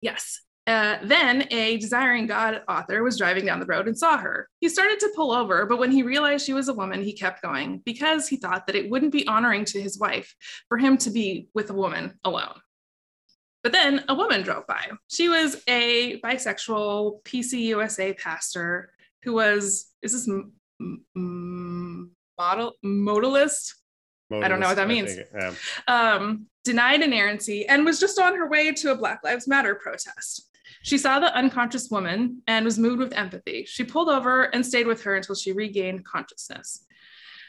[0.00, 0.42] yes.
[0.66, 4.48] Uh, then a desiring God author was driving down the road and saw her.
[4.60, 7.40] He started to pull over, but when he realized she was a woman, he kept
[7.40, 10.34] going because he thought that it wouldn't be honoring to his wife
[10.68, 12.60] for him to be with a woman alone.
[13.62, 14.90] But then a woman drove by.
[15.08, 18.90] She was a bisexual PCUSA pastor
[19.22, 20.52] who was is this m-
[21.16, 23.74] m- model modalist?
[24.30, 24.44] modalist?
[24.44, 25.16] I don't know what that means.
[25.34, 25.52] yeah.
[25.88, 30.50] um, denied inerrancy and was just on her way to a Black Lives Matter protest.
[30.82, 33.64] She saw the unconscious woman and was moved with empathy.
[33.66, 36.84] She pulled over and stayed with her until she regained consciousness.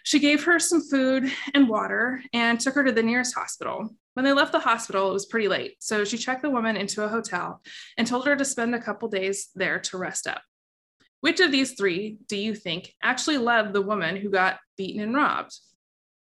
[0.03, 3.89] She gave her some food and water and took her to the nearest hospital.
[4.13, 7.03] When they left the hospital, it was pretty late, so she checked the woman into
[7.03, 7.61] a hotel
[7.97, 10.41] and told her to spend a couple days there to rest up.
[11.27, 15.13] Which of these three do you think actually loved the woman who got beaten and
[15.13, 15.59] robbed?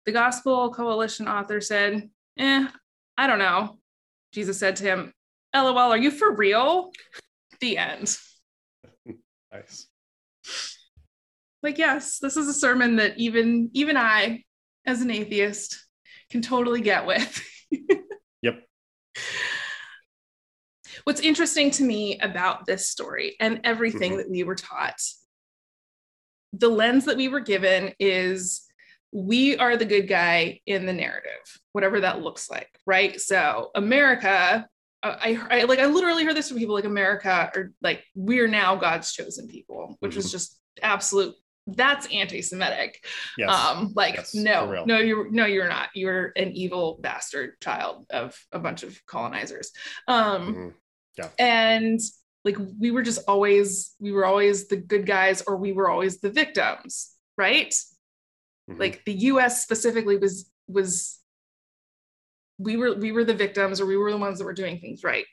[0.08, 2.67] The Gospel Coalition author said, Eh,
[3.15, 3.78] I don't know.
[4.34, 5.13] Jesus said to him,
[5.56, 6.89] LOL, are you for real?
[7.60, 8.17] The end.
[9.54, 9.88] nice.
[11.62, 14.43] Like, yes, this is a sermon that even even I,
[14.88, 15.86] as an atheist,
[16.32, 17.43] can totally get with.
[18.41, 18.63] yep
[21.10, 24.19] what's interesting to me about this story and everything mm-hmm.
[24.19, 25.02] that we were taught
[26.54, 28.62] the lens that we were given is
[29.12, 31.41] we are the good guy in the narrative
[31.72, 34.67] whatever that looks like right so america
[35.02, 38.48] uh, I, I like i literally heard this from people like america or like we're
[38.48, 40.17] now god's chosen people which mm-hmm.
[40.19, 41.34] was just absolute
[41.76, 43.06] that's anti-Semitic.
[43.38, 43.52] Yes.
[43.52, 45.89] Um, like yes, no, no, you're no, you're not.
[45.93, 49.72] You're an evil bastard child of a bunch of colonizers.
[50.08, 50.69] Um, mm-hmm.
[51.17, 51.30] Yeah.
[51.38, 52.00] And
[52.45, 56.19] like we were just always, we were always the good guys or we were always
[56.19, 57.74] the victims, right?
[58.69, 58.80] Mm-hmm.
[58.80, 61.19] Like the US specifically was was
[62.58, 65.04] we were we were the victims or we were the ones that were doing things
[65.04, 65.26] right.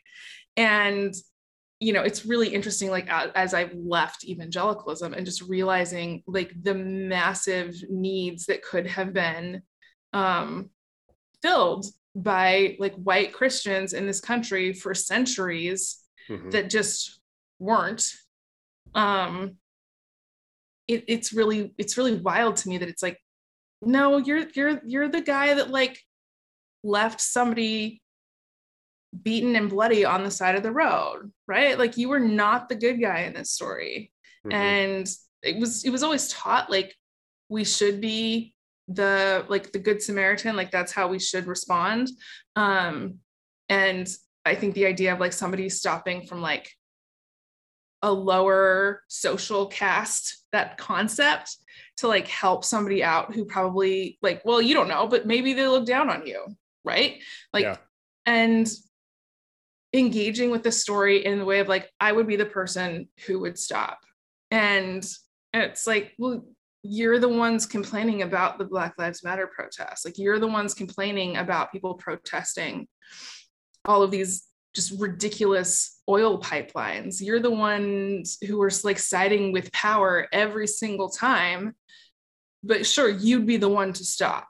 [0.56, 1.14] And
[1.80, 6.74] you know it's really interesting like as i've left evangelicalism and just realizing like the
[6.74, 9.62] massive needs that could have been
[10.12, 10.70] um,
[11.42, 11.86] filled
[12.16, 15.98] by like white Christians in this country for centuries
[16.28, 16.50] mm-hmm.
[16.50, 17.20] that just
[17.58, 18.10] weren't.
[18.94, 19.56] Um,
[20.88, 23.20] it, it's really it's really wild to me that it's like,
[23.82, 26.00] no, you're you're you're the guy that like
[26.82, 28.00] left somebody
[29.22, 31.78] beaten and bloody on the side of the road, right?
[31.78, 34.10] Like you were not the good guy in this story.
[34.46, 34.52] Mm-hmm.
[34.52, 35.08] And
[35.42, 36.94] it was it was always taught like
[37.50, 38.54] we should be
[38.88, 42.08] the like the good samaritan like that's how we should respond.
[42.54, 43.16] Um
[43.68, 44.08] and
[44.44, 46.70] i think the idea of like somebody stopping from like
[48.02, 51.56] a lower social caste that concept
[51.96, 55.66] to like help somebody out who probably like well you don't know but maybe they
[55.66, 56.46] look down on you
[56.86, 57.20] right?
[57.52, 57.76] Like yeah.
[58.24, 58.66] and
[59.92, 63.40] engaging with the story in the way of like i would be the person who
[63.40, 63.98] would stop.
[64.50, 65.04] And
[65.52, 66.44] it's like well
[66.88, 70.04] you're the ones complaining about the Black Lives Matter protests.
[70.04, 72.88] Like you're the ones complaining about people protesting
[73.84, 74.44] all of these
[74.74, 77.20] just ridiculous oil pipelines.
[77.20, 81.74] You're the ones who are like siding with power every single time.
[82.62, 84.48] But sure, you'd be the one to stop.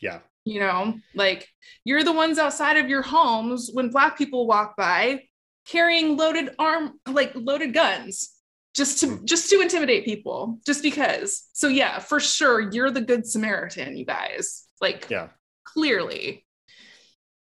[0.00, 0.20] Yeah.
[0.44, 1.46] You know, like
[1.84, 5.22] you're the ones outside of your homes when black people walk by
[5.66, 8.37] carrying loaded arm like loaded guns
[8.78, 13.26] just to just to intimidate people just because so yeah for sure you're the good
[13.26, 15.28] samaritan you guys like yeah
[15.64, 16.46] clearly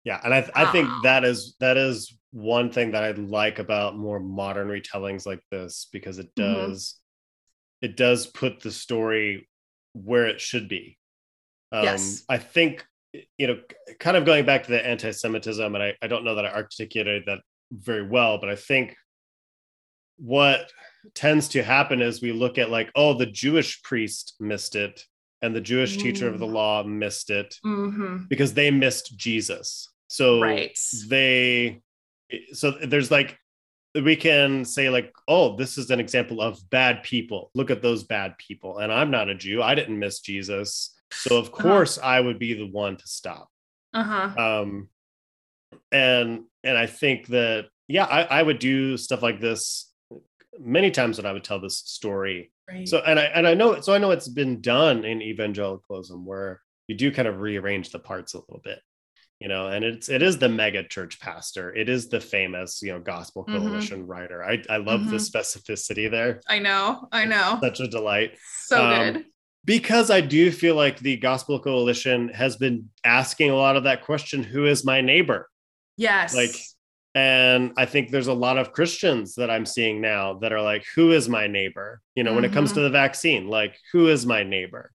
[0.04, 3.96] yeah and i, I think that is that is one thing that i like about
[3.96, 6.54] more modern retellings like this because it mm-hmm.
[6.54, 7.92] does mm-hmm.
[7.92, 9.48] it does put the story
[9.94, 10.98] where it should be
[11.72, 12.24] um, yes.
[12.28, 12.84] i think
[13.38, 13.60] you know
[14.00, 17.24] kind of going back to the anti-semitism and I, I don't know that i articulated
[17.28, 18.96] that very well but i think
[20.18, 20.72] what
[21.14, 25.04] tends to happen is we look at like, oh, the Jewish priest missed it.
[25.44, 29.90] and the Jewish teacher of the law missed it hmm because they missed Jesus.
[30.10, 30.78] So Right.
[31.10, 31.82] they
[32.54, 33.38] so there's like
[33.96, 38.04] we can say like oh this is an example of bad people look at those
[38.04, 42.20] bad people and i'm not a jew i didn't miss jesus so of course i
[42.20, 43.50] would be the one to stop
[43.94, 44.30] Uh-huh.
[44.40, 44.90] um
[45.92, 49.92] and and i think that yeah I, I would do stuff like this
[50.60, 52.88] many times when i would tell this story Right.
[52.88, 56.62] so and i and i know so i know it's been done in evangelicalism where
[56.88, 58.80] you do kind of rearrange the parts a little bit
[59.40, 62.92] you know and it's it is the mega church pastor it is the famous you
[62.92, 63.58] know gospel Mhm.
[63.58, 65.30] coalition writer i i love the Mhm.
[65.32, 67.08] specificity there I know.
[67.12, 67.60] I know.
[67.62, 69.26] such a delight So Um, good.
[69.64, 74.04] because I do feel like the Gospel Coalition has been asking a lot of that
[74.04, 75.50] question who is my neighbor?
[75.98, 76.34] Yes.
[76.36, 76.56] like,
[77.18, 80.86] And I think there's a lot of Christians that I'm seeing now that are like,
[80.96, 82.00] who is my neighbor?
[82.14, 82.84] You know, when it comes to mm-hmm.
[82.84, 84.92] the vaccine, like, who is my neighbor?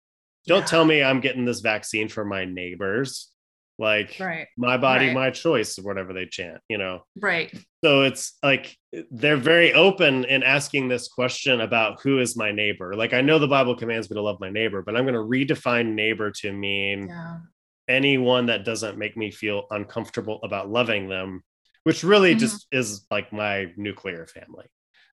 [0.46, 0.66] Don't Yeah.
[0.66, 3.32] tell me I'm getting this vaccine for my neighbors.
[3.80, 4.46] Like, right.
[4.56, 5.16] my body, Right.
[5.16, 7.04] my choice, or whatever they chant, you know?
[7.20, 7.52] Right.
[7.84, 8.78] So it's like
[9.10, 12.94] they're very open in asking this question about who is my neighbor.
[12.94, 15.22] Like I know the Bible commands me to love my neighbor, but I'm going to
[15.56, 17.40] redefine neighbor to mean Yeah.
[17.88, 21.42] anyone that doesn't make me feel uncomfortable about loving them,
[21.84, 22.39] which really Mhm.
[22.39, 24.65] just is like my nuclear family.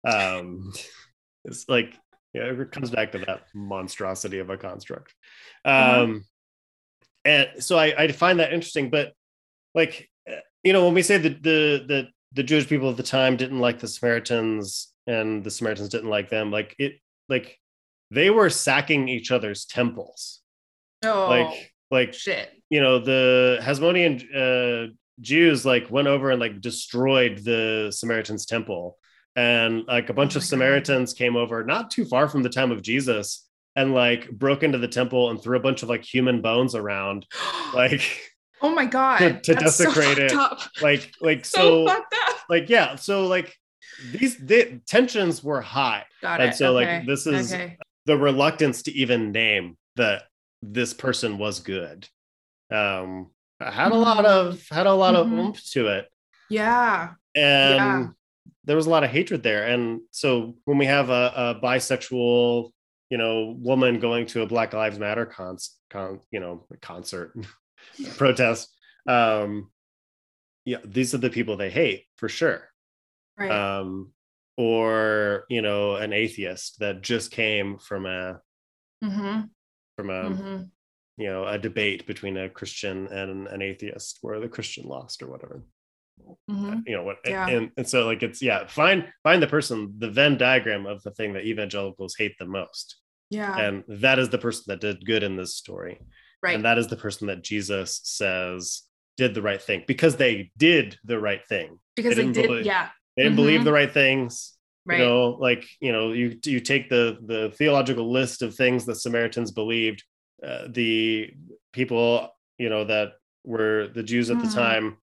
[0.04, 0.72] Um,
[1.44, 1.94] it's like
[2.34, 5.14] yeah, it comes back to that monstrosity of a construct.
[5.64, 6.02] Uh-huh.
[6.02, 6.24] Um,
[7.24, 9.12] and so I, I find that interesting, but
[9.74, 13.02] like uh, you know when we say that the the the Jewish people at the
[13.02, 16.98] time didn't like the Samaritans and the Samaritans didn't like them, like it
[17.28, 17.58] like
[18.10, 20.40] they were sacking each other's temples,
[21.04, 22.50] Oh, like like shit.
[22.70, 28.98] you know the Hasmonean uh, Jews like went over and like destroyed the Samaritans temple,
[29.34, 30.48] and like a bunch Oh of my God.
[30.48, 34.78] Samaritans came over not too far from the time of Jesus and like broke into
[34.78, 37.26] the temple and threw a bunch of like human bones around,
[37.74, 38.02] like
[38.62, 39.18] oh my god.
[39.18, 40.32] to- to That's so desecrate it.
[40.32, 40.60] Up.
[40.82, 42.02] like like So, so,
[42.48, 43.54] like yeah so like
[44.12, 46.56] these the tensions were high Got and it.
[46.56, 47.78] so, like, this is- okay.
[48.06, 50.24] the reluctance to even name that
[50.62, 52.08] this person was good
[52.72, 55.38] um had a lot of had a lot of Mhm.
[55.38, 56.08] oomph to it
[56.50, 57.14] Yeah.
[57.34, 58.06] and Yeah.
[58.64, 62.70] there was a lot of hatred there and so when we have a, a bisexual
[63.10, 65.56] you know woman going to a black lives matter con,
[65.90, 67.32] con you know concert
[68.16, 68.74] protest
[69.08, 69.70] um
[70.64, 72.68] yeah these are the people they hate for sure
[73.38, 73.50] Right.
[73.50, 74.12] um
[74.56, 78.40] or you know an atheist that just came from a
[79.04, 79.42] mm-hmm.
[79.96, 80.62] from a mm-hmm.
[81.16, 85.28] You know a debate between a christian and an atheist where the christian lost or
[85.28, 85.62] whatever
[86.50, 86.80] Mm-hmm.
[86.86, 87.46] you know what Yeah.
[87.46, 91.10] and, and so like it's yeah find find the person the venn diagram of the
[91.10, 92.96] thing that evangelicals hate the most
[93.28, 93.54] Yeah.
[93.54, 96.00] and that is the person that did good in this story
[96.42, 96.54] right.
[96.54, 98.82] and that is the person that jesus says
[99.18, 102.66] did the right thing because they did the right thing because they they didn't believe-
[102.66, 102.88] yeah.
[103.16, 103.42] they didn't Mhm.
[103.42, 104.54] believe the right things
[104.86, 105.00] Right.
[105.00, 108.94] you know like you know you you take the the theological list of things the
[108.94, 110.02] samaritans believed
[110.42, 111.30] uh, the
[111.72, 113.12] people you know that
[113.44, 114.54] were the jews at the Mhm.
[114.54, 114.96] time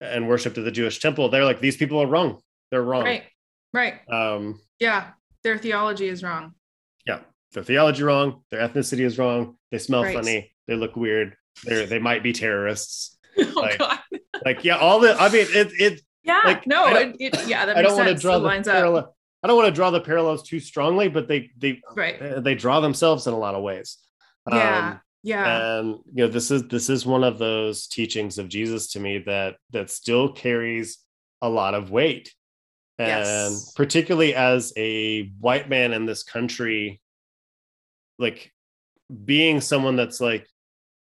[0.00, 3.24] and worshipped at the jewish temple they're like these people are wrong they're wrong Right.
[3.72, 3.94] Right.
[4.10, 5.10] um Yeah.
[5.44, 6.54] Their theology is wrong.
[7.06, 7.20] yeah
[7.52, 10.14] their theology wrong their ethnicity is wrong they smell Right.
[10.14, 13.98] funny they look weird they they might be terrorists oh Like, god.
[14.44, 16.42] like yeah all the i mean it it Yeah.
[16.44, 16.86] like, no.
[16.94, 17.64] It, it, yeah.
[17.66, 18.74] That i don't want to draw It the lines up.
[18.74, 22.20] parallel i don't want to draw the parallels too strongly but they they Right.
[22.20, 23.98] uh, they draw themselves in a lot of ways.
[24.50, 24.78] Yeah.
[24.92, 25.68] Um, Yeah.
[25.78, 29.18] and you know, this is this is one of those teachings of Jesus to me
[29.26, 30.98] that that still carries
[31.42, 32.34] a lot of weight.
[32.98, 33.72] And Yes.
[33.76, 37.00] particularly as a white man in this country,
[38.18, 38.52] like
[39.24, 40.46] being someone that's like,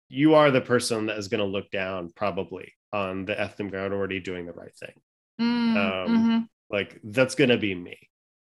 [0.07, 4.19] you are the person that is going to look down probably on the ethnic minority
[4.19, 4.93] doing the right thing
[5.39, 6.47] Mm, um, mhm.
[6.69, 8.08] like that's gonna be me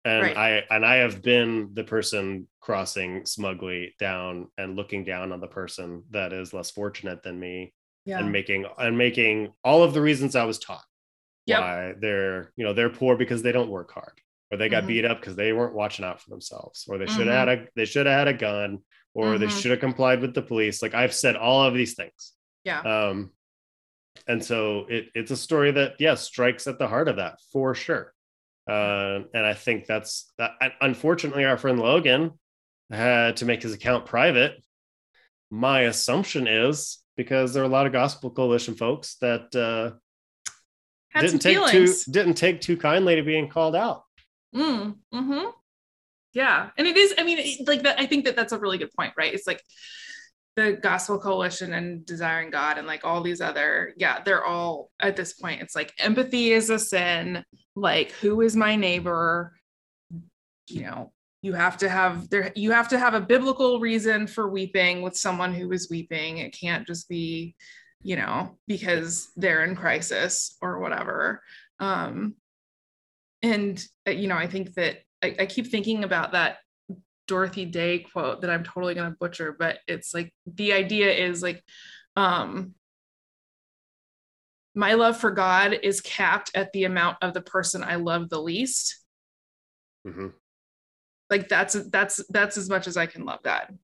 [0.05, 0.37] and Right.
[0.37, 5.47] i and i have been the person crossing smugly down and looking down on the
[5.47, 7.73] person that is less fortunate than me
[8.05, 8.19] Yeah.
[8.19, 10.85] and making and making all of the reasons i was taught
[11.47, 11.61] Yep.
[11.61, 14.89] why they're you know they're poor because they don't work hard or they got Mhm.
[14.89, 17.67] beat up because they weren't watching out for themselves or they should have had a
[17.77, 18.79] they should have had a gun
[19.15, 19.61] or they Mhm.
[19.63, 22.33] should have complied with the police like i've said all of these things
[22.65, 22.81] yeah.
[22.81, 23.33] um
[24.29, 27.75] and so it, it's a story that yes strikes at the heart of that for
[27.75, 28.13] sure
[28.69, 32.33] uh, and i think that's that unfortunately our friend logan
[32.93, 34.63] had to make his account private.
[35.51, 39.99] My assumption is because there are a lot of gospel coalition folks that uh,
[41.21, 42.05] didn't take feelings.
[42.05, 44.05] too didn't take too kindly to being called out.
[44.55, 45.45] Mm, hmm
[46.35, 46.71] yeah.
[46.79, 48.93] And it is i mean it, like that i think that that's a really good
[48.97, 49.33] point right?
[49.33, 49.63] It's like
[50.57, 55.17] the gospel coalition and desiring god and like all these other yeah they're all at
[55.17, 57.45] this point it's like empathy is a sin.
[57.75, 59.55] Like who is my neighbor?
[60.69, 64.49] You know you have to have there you have to have a biblical reason for
[64.49, 66.39] weeping with someone who is weeping.
[66.39, 67.57] It can't just be
[68.03, 71.43] you know because they're in crisis or whatever.
[71.81, 72.35] Um
[73.43, 76.59] and uh, you know i think that I, I keep thinking about that
[77.27, 81.43] dorothy day quote that i'm totally going to butcher but it's like the idea is
[81.43, 81.63] like
[82.17, 82.75] um
[84.75, 88.41] my love for god is capped at the amount of the person i love the
[88.41, 88.99] least.
[90.07, 90.29] Hmm
[91.33, 93.77] like that's that's that's as much as i can love god.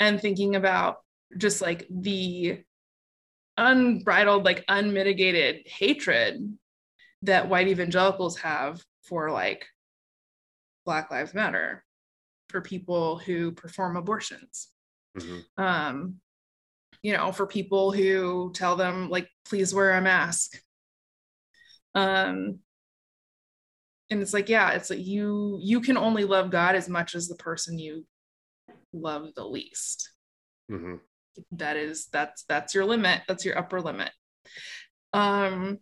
[0.00, 1.02] And thinking about
[1.36, 2.62] just like the
[3.58, 6.56] unbridled like unmitigated hatred
[7.20, 9.66] that white evangelicals have for like
[10.86, 11.84] black lives matter
[12.52, 14.68] for people who perform abortions.
[15.18, 16.16] Hmm um
[17.02, 20.60] you know for people who tell them like please wear a mask.
[21.94, 22.60] Um
[24.08, 27.28] and it's like yeah it's like you you can only love god as much as
[27.28, 28.06] the person you
[28.92, 30.10] love the least.
[30.70, 30.96] Hmm
[31.52, 33.22] that is that's that's your limit.
[33.26, 34.10] That's your upper limit.
[35.12, 35.78] Um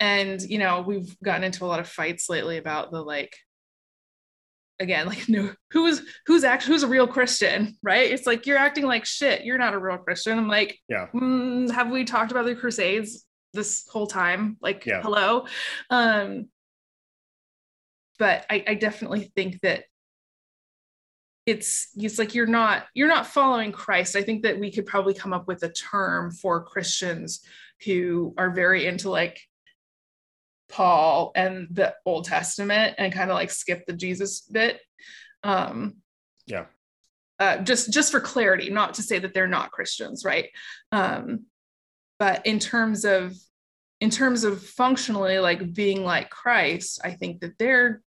[0.00, 3.36] and you know we've gotten into a lot of fights lately about the like
[4.82, 8.10] again like no who's who's actually who's a real christian right?
[8.10, 9.44] It's like you're acting like shit.
[9.44, 10.38] You're not a real christian.
[10.38, 11.06] I'm like Yeah.
[11.14, 13.24] mm, have we talked about the crusades
[13.54, 14.56] this whole time?
[14.60, 15.00] Like Yeah.
[15.02, 15.46] hello?
[15.90, 16.48] Um
[18.18, 19.84] but I, I definitely think that
[21.44, 24.14] it's it's like you're not you're not following christ.
[24.14, 27.40] I think that we could probably come up with a term for christians
[27.84, 29.40] who are very into like
[30.72, 34.80] paul and the old testament and kind of like skip the jesus bit
[35.44, 35.96] um
[36.46, 36.64] Yeah.
[37.38, 40.48] uh, just just for clarity not to say that they're not christians right
[40.90, 41.44] um
[42.18, 43.34] but in terms of
[44.00, 48.02] in terms of functionally like being like christ i think that they're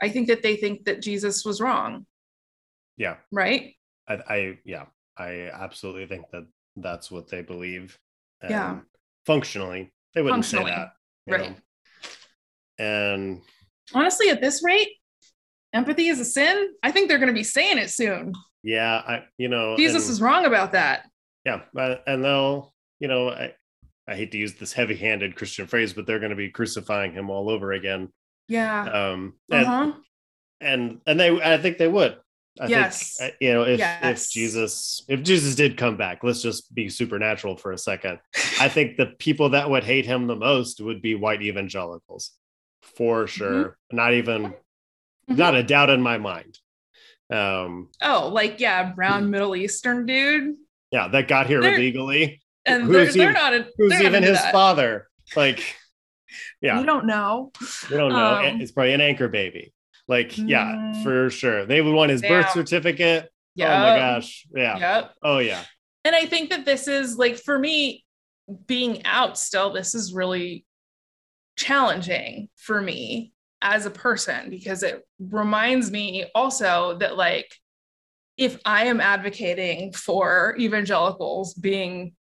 [0.00, 2.06] i think that they think that jesus was wrong
[2.96, 3.16] Yeah.
[3.30, 3.74] right
[4.08, 4.86] I, I yeah,
[5.18, 7.98] I absolutely think that that's what they believe.
[8.40, 8.78] And Yeah.
[9.26, 10.92] Functionally, they wouldn't Functionally, say that.
[11.32, 11.50] Right.
[11.50, 11.56] know?
[12.78, 13.42] And
[13.94, 14.88] honestly at this rate
[15.72, 19.24] empathy is a sin i think they're going to be saying it soon yeah, I
[19.38, 21.04] you know jesus and- is wrong about that
[21.44, 23.54] yeah, but- and they'll you know I
[24.06, 27.28] I hate to use this heavy-handed Christian phrase, but they're going to be crucifying him
[27.28, 28.08] all over again.
[28.48, 29.92] yeah Um, and uh-huh.
[30.62, 32.16] and and they I think they would.
[32.60, 33.16] I Yes.
[33.18, 34.26] think uh, you know if Yes.
[34.26, 38.18] if Jesus if Jesus did come back, let's just be supernatural for a second.
[38.60, 42.32] I think the people that would hate him the most would be white evangelicals,
[42.82, 43.76] for sure.
[43.92, 44.54] Not even
[45.30, 45.36] Mhm.
[45.36, 46.58] not a doubt in my mind.
[47.30, 50.54] Um, oh like yeah brown middle eastern dude
[50.90, 52.40] yeah, that got here They're- illegally.
[52.64, 54.52] and Who's they're, they're even- not a, Who's not even his that.
[54.52, 55.08] father?
[55.36, 55.62] Like,
[56.62, 57.52] yeah, we don't know
[57.90, 58.36] we don't know.
[58.36, 59.74] um, it's probably an anchor baby.
[60.08, 61.02] Like, yeah, Mm.
[61.02, 61.66] for sure.
[61.66, 63.30] They would want his birth certificate.
[63.54, 64.46] yeah Oh my gosh.
[64.54, 64.78] Yeah.
[64.78, 65.62] yep Oh yeah.
[66.04, 68.04] and i think that this is like for me
[68.66, 70.64] being out still this is really
[71.56, 77.52] challenging for me as a person because it reminds me also that like
[78.36, 82.14] if i am advocating for evangelicals being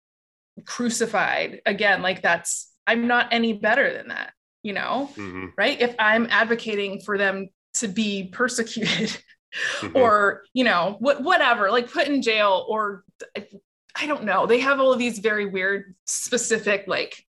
[0.65, 4.33] crucified again like that's i'm not any better than that
[4.63, 5.51] you know Mhm.
[5.59, 9.17] right if i'm advocating for them to be persecuted
[9.83, 9.95] Mhm.
[9.95, 13.05] or you know what whatever like put in jail or
[13.97, 14.47] i don't know.
[14.49, 17.25] They have all of these very weird specific like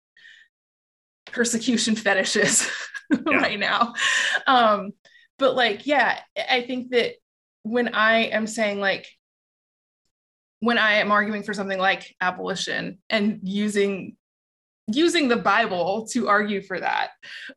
[1.28, 2.68] persecution fetishes
[3.26, 3.94] right now.
[4.48, 4.92] Um
[5.38, 6.20] but like yeah
[6.50, 7.12] i think that
[7.62, 9.06] when i am saying like
[10.62, 14.16] when i am arguing for something like abolition and using
[14.88, 17.10] using the bible to argue for that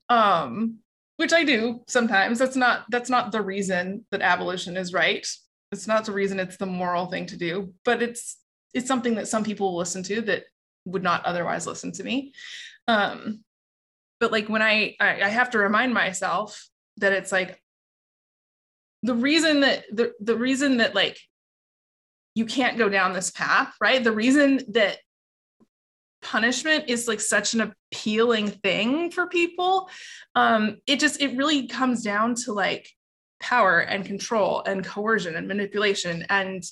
[0.09, 0.79] um
[1.19, 2.39] which i do sometimes.
[2.39, 5.27] That's not that's not the reason that abolition is right.
[5.71, 8.39] It's not the reason it's the moral thing to do but it's
[8.73, 10.45] it's something that some people listen to that
[10.85, 12.33] would not otherwise listen to me.
[12.87, 13.45] Um
[14.21, 17.61] but like when I, I i have to remind myself that it's like
[19.03, 21.19] the reason that the, the reason that like
[22.35, 24.03] you can't go down this path right?
[24.03, 24.99] The reason that
[26.23, 27.61] punishment is like such an
[27.93, 29.89] appealing thing for people.
[30.35, 32.89] Um it just it really comes down to like
[33.41, 36.27] power and control and coercion and manipulation.
[36.29, 36.63] And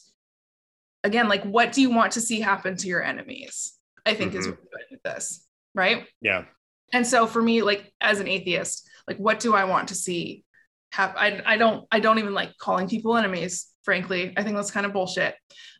[1.04, 3.74] again like what do you want to see happen to your enemies?
[4.04, 4.50] I think is Mhm.
[4.50, 5.44] what we're doing with this
[5.74, 6.06] right?
[6.20, 6.44] Yeah.
[6.92, 10.44] and so for me like as an atheist like what do i want to see
[10.92, 14.34] have I, I don't I don't even like calling people enemies, frankly.
[14.36, 15.34] I think that's kind of bullshit.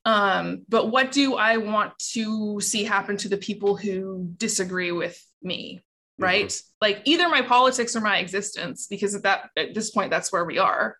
[0.07, 5.23] Um, but what do I want to see happen to the people who disagree with
[5.43, 5.83] me?
[6.19, 6.47] Right?
[6.47, 6.77] Mm-hmm.
[6.81, 10.47] Like either my politics or my existence, because at that at this point, that's where
[10.47, 10.97] we are.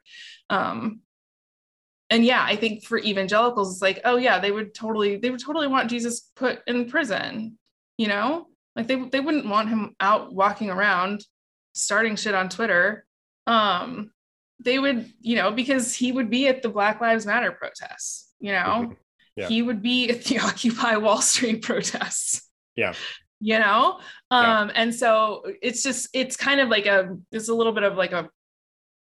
[0.51, 1.01] Um,
[2.11, 5.41] and yeah, I think for evangelicals, it's like, oh yeah, they would totally, they would
[5.41, 7.59] totally want Jesus put in prison,
[7.97, 8.49] you know?
[8.77, 11.25] Like they they wouldn't want him out walking around
[11.73, 13.07] starting shit on Twitter.
[13.47, 14.11] Um,
[14.61, 18.53] they would, you know, because he would be at the Black Lives Matter protests, you
[18.53, 18.93] know, mm-hmm.
[19.37, 19.49] yeah.
[19.49, 22.49] he would be at the Occupy Wall Street protests.
[22.75, 22.95] Yeah.
[23.41, 24.01] You know?
[24.31, 24.73] Um, yeah.
[24.75, 28.13] and so it's just it's kind of like a it's a little bit of like
[28.13, 28.29] a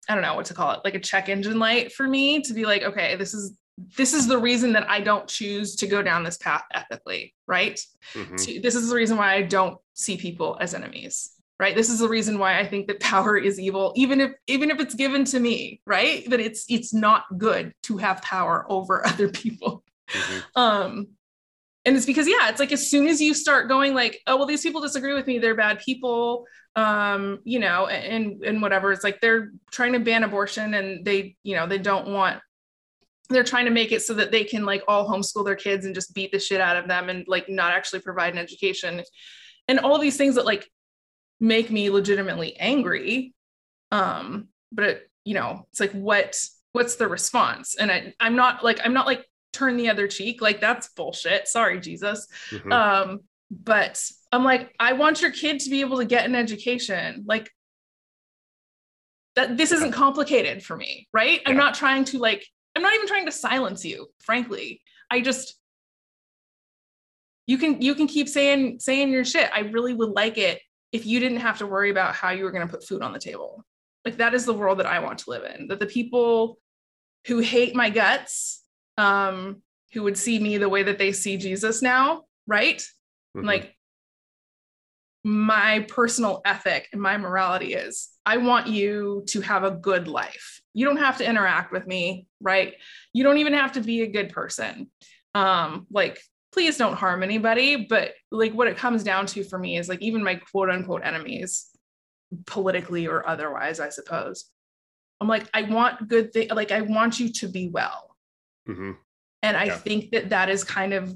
[0.10, 2.54] I don't know what to call it, like a check engine light for me to
[2.54, 3.58] be like, okay, this is
[3.96, 7.80] this is the reason that I don't choose to go down this path ethically, right?
[8.14, 8.62] Mm-hmm.
[8.62, 11.76] This is the reason why I don't see people as enemies, right?
[11.76, 14.80] This is the reason why I think that power is evil, even if even if
[14.80, 16.30] it's given to me, right?
[16.30, 19.84] That it's it's not good to have power over other people.
[20.10, 20.60] Mm-hmm.
[20.60, 21.08] Um,
[21.86, 24.46] and it's because yeah, it's like as soon as you start going like, oh well,
[24.46, 26.46] these people disagree with me, they're bad people,
[26.76, 28.92] um, you know, and and whatever.
[28.92, 32.42] It's like they're trying to ban abortion and they, you know, they don't want
[33.30, 35.94] they're trying to make it so that they can like all homeschool their kids and
[35.94, 39.04] just beat the shit out of them and like not actually provide an education
[39.68, 40.70] and all these things that like
[41.40, 43.34] make me legitimately angry
[43.92, 46.40] um but it, you know it's like what
[46.72, 50.42] what's the response and I, i'm not like i'm not like turn the other cheek
[50.42, 52.72] like that's bullshit sorry jesus mm-hmm.
[52.72, 53.20] um
[53.50, 57.50] but i'm like i want your kid to be able to get an education like
[59.36, 61.50] that this isn't complicated for me right yeah.
[61.50, 62.46] i'm not trying to like
[62.78, 64.82] I'm not even trying to silence you, frankly.
[65.10, 65.56] I just
[67.48, 69.50] you can you can keep saying saying your shit.
[69.52, 70.62] I really would like it
[70.92, 73.14] if you didn't have to worry about how you were going to put food on
[73.14, 73.66] the table.
[74.06, 75.68] Like that is the world that I want to live in.
[75.68, 76.60] That the people
[77.28, 78.64] who hate my guts,
[78.98, 79.62] um,
[79.94, 82.80] who would see me the way that they see Jesus now, right?
[83.36, 83.46] Mm-hmm.
[83.46, 83.76] Like
[85.24, 90.62] my personal ethic and my morality is I want you to have a good life.
[90.74, 92.76] You don't have to interact with me, right?
[93.14, 94.90] You don't even have to be a good person.
[95.34, 96.22] Um, like,
[96.54, 97.88] please don't harm anybody.
[97.88, 101.04] But like, what it comes down to for me is like, even my quote unquote
[101.04, 101.68] enemies,
[102.46, 104.46] politically or otherwise, I suppose.
[105.20, 106.50] I'm like, I want good thing.
[106.50, 108.16] Like, I want you to be well.
[108.68, 108.92] Mm-hmm.
[109.44, 109.78] And I yeah.
[109.78, 111.16] think that that is kind of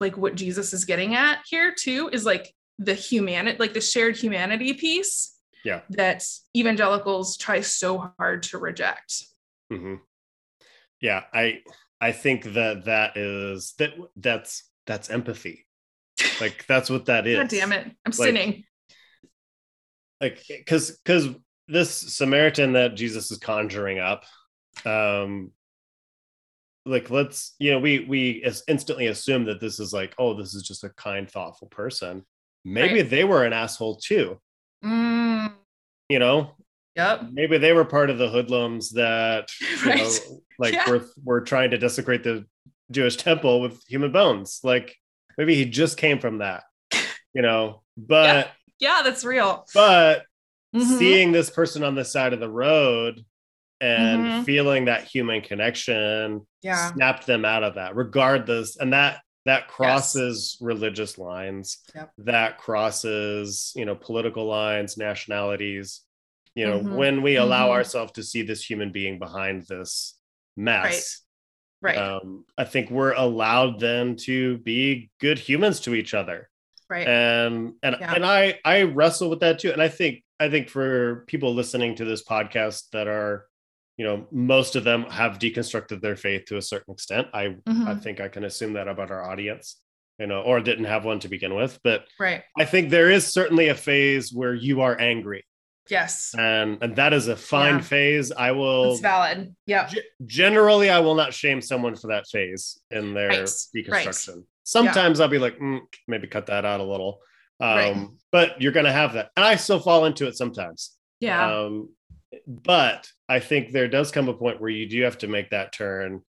[0.00, 2.10] like what Jesus is getting at here too.
[2.12, 5.80] Is like the humanity, like the shared humanity piece yeah.
[5.90, 6.24] that
[6.56, 9.24] evangelicals try so hard to reject.
[9.72, 9.96] Mm-hmm.
[11.00, 11.60] Yeah, I
[12.00, 15.66] I think that that is that that's that's empathy.
[16.40, 17.36] Like that's what that is.
[17.36, 17.90] God damn it!
[18.04, 18.64] I'm sinning.
[20.20, 21.28] Like, because because
[21.68, 24.24] this Samaritan that Jesus is conjuring up,
[24.84, 25.52] um,
[26.86, 30.62] like let's you know we we instantly assume that this is like oh this is
[30.62, 32.24] just a kind thoughtful person
[32.64, 33.10] maybe right.
[33.10, 34.40] they were an asshole too.
[34.84, 35.52] Mm.
[36.08, 36.54] You know,
[37.00, 37.30] Yep.
[37.32, 39.48] Maybe they were part of the hoodlums that
[39.86, 39.98] right.
[39.98, 40.90] know, like yeah.
[40.90, 42.44] were were trying to desecrate the
[42.90, 44.60] Jewish temple with human bones.
[44.62, 44.94] Like
[45.38, 46.64] maybe he just came from that,
[47.32, 47.82] you know.
[47.96, 49.66] But yeah, yeah that's real.
[49.72, 50.24] But
[50.74, 50.98] mm-hmm.
[50.98, 53.24] seeing this person on the side of the road
[53.80, 54.42] and mm-hmm.
[54.42, 56.92] feeling that human connection yeah.
[56.92, 58.76] snapped them out of that, regardless.
[58.76, 60.66] And that that crosses yes.
[60.66, 62.10] religious lines yep.
[62.18, 66.02] that crosses you know political lines nationalities
[66.60, 66.94] you know mm-hmm.
[66.94, 67.72] when we allow mm-hmm.
[67.72, 70.18] ourselves to see this human being behind this
[70.58, 71.22] mess
[71.80, 71.98] right, right.
[71.98, 76.50] Um, i think we're allowed then to be good humans to each other
[76.90, 78.14] right and and yeah.
[78.14, 81.94] and i i wrestle with that too and i think i think for people listening
[81.94, 83.46] to this podcast that are
[83.96, 87.88] you know most of them have deconstructed their faith to a certain extent i mm-hmm.
[87.88, 89.80] i think i can assume that about our audience
[90.18, 93.26] you know or didn't have one to begin with but right i think there is
[93.26, 95.42] certainly a phase where you are angry
[95.90, 97.80] yes and and that is a fine yeah.
[97.80, 102.26] phase i will it's valid yeah g- generally i will not shame someone for that
[102.28, 103.42] phase in their right.
[103.76, 104.44] deconstruction right.
[104.64, 105.24] sometimes yeah.
[105.24, 107.20] i'll be like mm, maybe cut that out a little
[107.60, 108.08] um, right.
[108.32, 111.88] but you're gonna have that and i still fall into it sometimes yeah um,
[112.46, 115.72] but I think there does come a point where you do have to make that
[115.72, 116.22] turn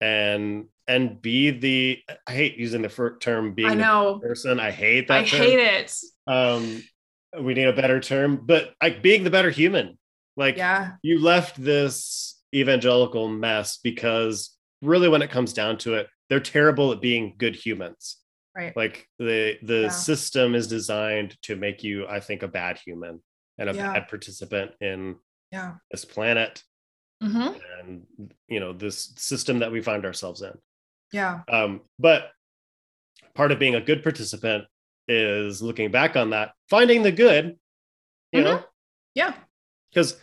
[0.00, 4.18] and and be the I hate using the term being I know.
[4.18, 4.58] person.
[4.58, 5.20] I hate that.
[5.20, 5.40] I term.
[5.40, 5.94] hate it.
[6.26, 6.82] Um,
[7.40, 9.98] we need a better term, but like being the better human.
[10.36, 10.92] Like yeah.
[11.02, 16.92] you left this evangelical mess because really when it comes down to it, they're terrible
[16.92, 18.18] at being good humans.
[18.56, 18.76] Right.
[18.76, 19.88] Like the the yeah.
[19.88, 23.20] system is designed to make you, I think, a bad human
[23.58, 23.92] and a yeah.
[23.92, 25.16] bad participant in
[25.50, 25.74] Yeah.
[25.90, 26.62] this planet
[27.22, 27.56] Mm-hmm.
[27.78, 30.50] and you know this system that we find ourselves in
[31.12, 31.42] Yeah.
[31.48, 32.32] um, but
[33.36, 34.64] part of being a good participant
[35.08, 37.58] is looking back on that finding the good
[38.32, 38.44] you Mhm.
[38.44, 38.64] know
[39.14, 39.34] Yeah.
[39.90, 40.18] because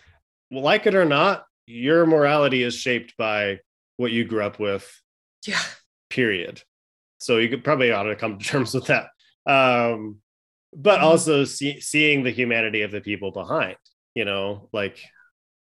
[0.52, 3.60] like it or not your morality is shaped by
[3.98, 4.90] what you grew up with
[5.46, 5.62] Yeah.
[6.10, 6.64] period
[7.20, 9.10] so you could probably ought to come to terms with that
[9.46, 10.22] um,
[10.74, 11.04] but Mhm.
[11.04, 13.78] also see, seeing the humanity of the people behind
[14.16, 15.04] you know like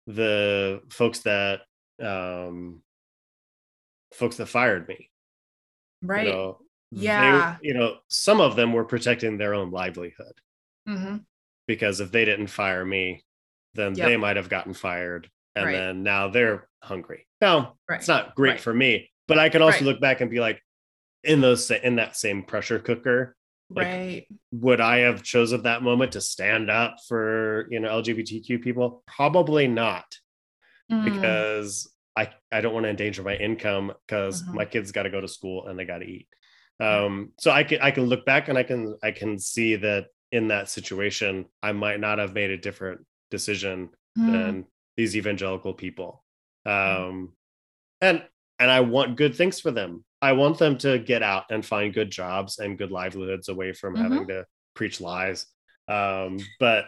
[0.06, 1.62] the folks that
[2.00, 2.82] um
[4.14, 5.10] folks that fired me
[6.02, 6.26] Right.
[6.26, 6.60] you know
[6.92, 7.56] they- Yeah.
[7.62, 10.32] you know some of them were protecting their own livelihood
[10.88, 11.16] mm-hmm.
[11.66, 13.24] because if they didn't fire me
[13.74, 14.06] then Yep.
[14.08, 15.72] they might have gotten fired and Right.
[15.72, 17.98] then now they're hungry now Right.
[17.98, 18.60] it's not great Right.
[18.60, 20.62] for me but i can also look back and be like
[21.24, 23.34] in those in that same pressure cooker
[23.70, 24.26] like, right.
[24.52, 29.68] would i have chosen that moment to stand up for you know lgbtq people probably
[29.68, 30.06] not
[30.90, 31.04] Mm.
[31.04, 34.54] because I I don't want to endanger my income because Mhm.
[34.54, 36.26] my kids got to go to school and they got to eat.
[36.80, 40.06] Um, so I can I can look back and I can I can see that
[40.30, 43.00] in that situation I might not have made a different
[43.30, 44.32] decision Mm.
[44.32, 44.66] than
[44.96, 46.24] these evangelical people.
[46.66, 47.34] Um,
[48.00, 48.22] and
[48.58, 50.04] and I want good things for them.
[50.20, 53.94] I want them to get out and find good jobs and good livelihoods away from
[53.94, 55.46] having to preach lies.
[55.86, 56.86] Um, but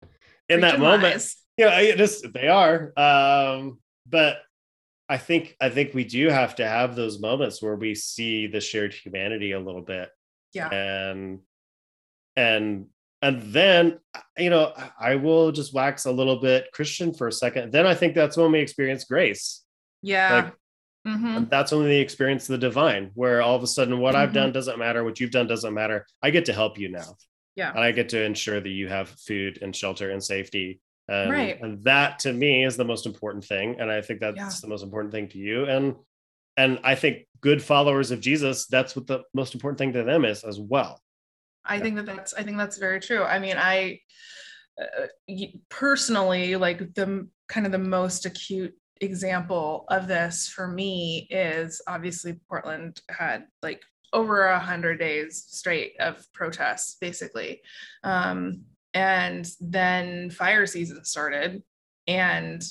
[0.48, 1.36] in that moment, lies.
[1.56, 3.78] yeah it just they are um
[4.08, 4.38] but
[5.08, 8.60] i think i think we do have to have those moments where we see the
[8.60, 10.08] shared humanity a little bit
[10.52, 10.68] Yeah.
[10.68, 11.40] and
[12.36, 12.86] and
[13.22, 13.98] and then
[14.38, 17.94] you know i will just wax a little bit christian for a second then i
[17.94, 19.62] think that's when we experience grace
[20.02, 20.34] Yeah.
[20.34, 20.54] like,
[21.14, 21.44] mm-hmm.
[21.48, 24.34] that's when we experience the divine where all of a sudden what i've Mhm.
[24.34, 27.16] done doesn't matter what you've done doesn't matter i get to help you now
[27.56, 27.70] Yeah.
[27.70, 31.60] and i get to ensure that you have food and shelter and safety and, Right.
[31.60, 34.50] and that to me is the most important thing and i think that's Yeah.
[34.62, 35.96] the most important thing to you and
[36.56, 40.24] and i think good followers of jesus that's what the most important thing to them
[40.24, 41.00] is as well
[41.66, 43.22] I think that that's I think that's very true.
[43.24, 44.00] I mean, I
[44.78, 45.06] uh,
[45.70, 52.38] personally like the kind of the most acute example of this for me is obviously
[52.50, 53.80] Portland had like
[54.12, 57.62] over a hundred days straight of protests, basically,
[58.02, 58.64] um,
[58.94, 61.62] and then fire season started,
[62.06, 62.62] and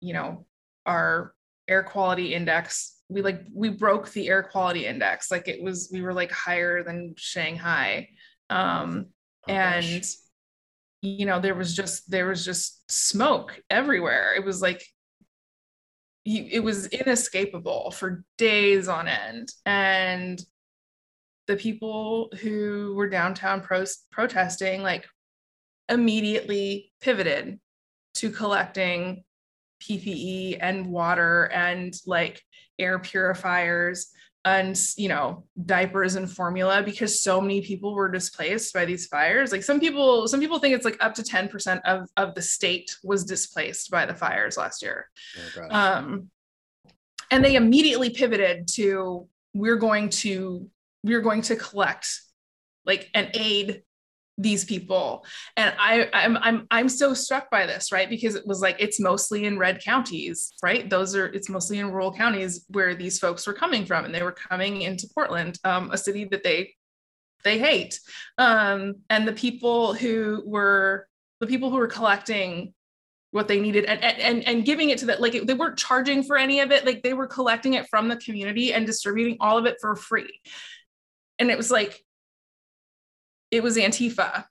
[0.00, 0.46] you know
[0.86, 1.34] our
[1.68, 5.30] air quality index we like we broke the air quality index.
[5.30, 8.08] Like it was we were like higher than shanghai.
[8.48, 9.06] Um
[9.48, 9.90] Oh, gosh.
[9.90, 10.04] and
[11.02, 14.34] you know there was just there was just smoke everywhere.
[14.36, 14.84] It was like
[16.26, 19.48] it was inescapable for days on end.
[19.64, 20.40] And
[21.46, 25.06] the people who were downtown pro- protesting like
[25.90, 27.58] immediately pivoted
[28.14, 29.24] to collecting
[29.82, 32.42] ppe and water and like
[32.78, 34.12] air purifiers
[34.44, 39.52] and you know diapers and formula because so many people were displaced by these fires.
[39.52, 42.96] Like some people some people think it's like up to 10% of of the state
[43.04, 45.08] was displaced by the fires last year.
[45.60, 46.30] Oh, um
[47.30, 50.68] and they immediately pivoted to we're going to
[51.04, 52.08] we're going to collect
[52.86, 53.82] like an aid
[54.40, 55.24] these people.
[55.56, 58.08] And i i'm i'm i'm so struck by this right?
[58.08, 60.88] Because it was like it's mostly in red counties right?
[60.88, 64.22] Those are it's mostly in rural counties where these folks were coming from and they
[64.22, 66.74] were coming into portland um, a city that they
[67.44, 68.00] they hate.
[68.38, 71.06] Um and the people who were
[71.40, 72.74] the people who were collecting
[73.32, 76.36] what they needed and and and giving it to that like they weren't charging for
[76.36, 76.84] any of it.
[76.84, 80.40] Like they were collecting it from the community and distributing all of it for free.
[81.38, 82.02] And it was like
[83.50, 84.44] it was antifa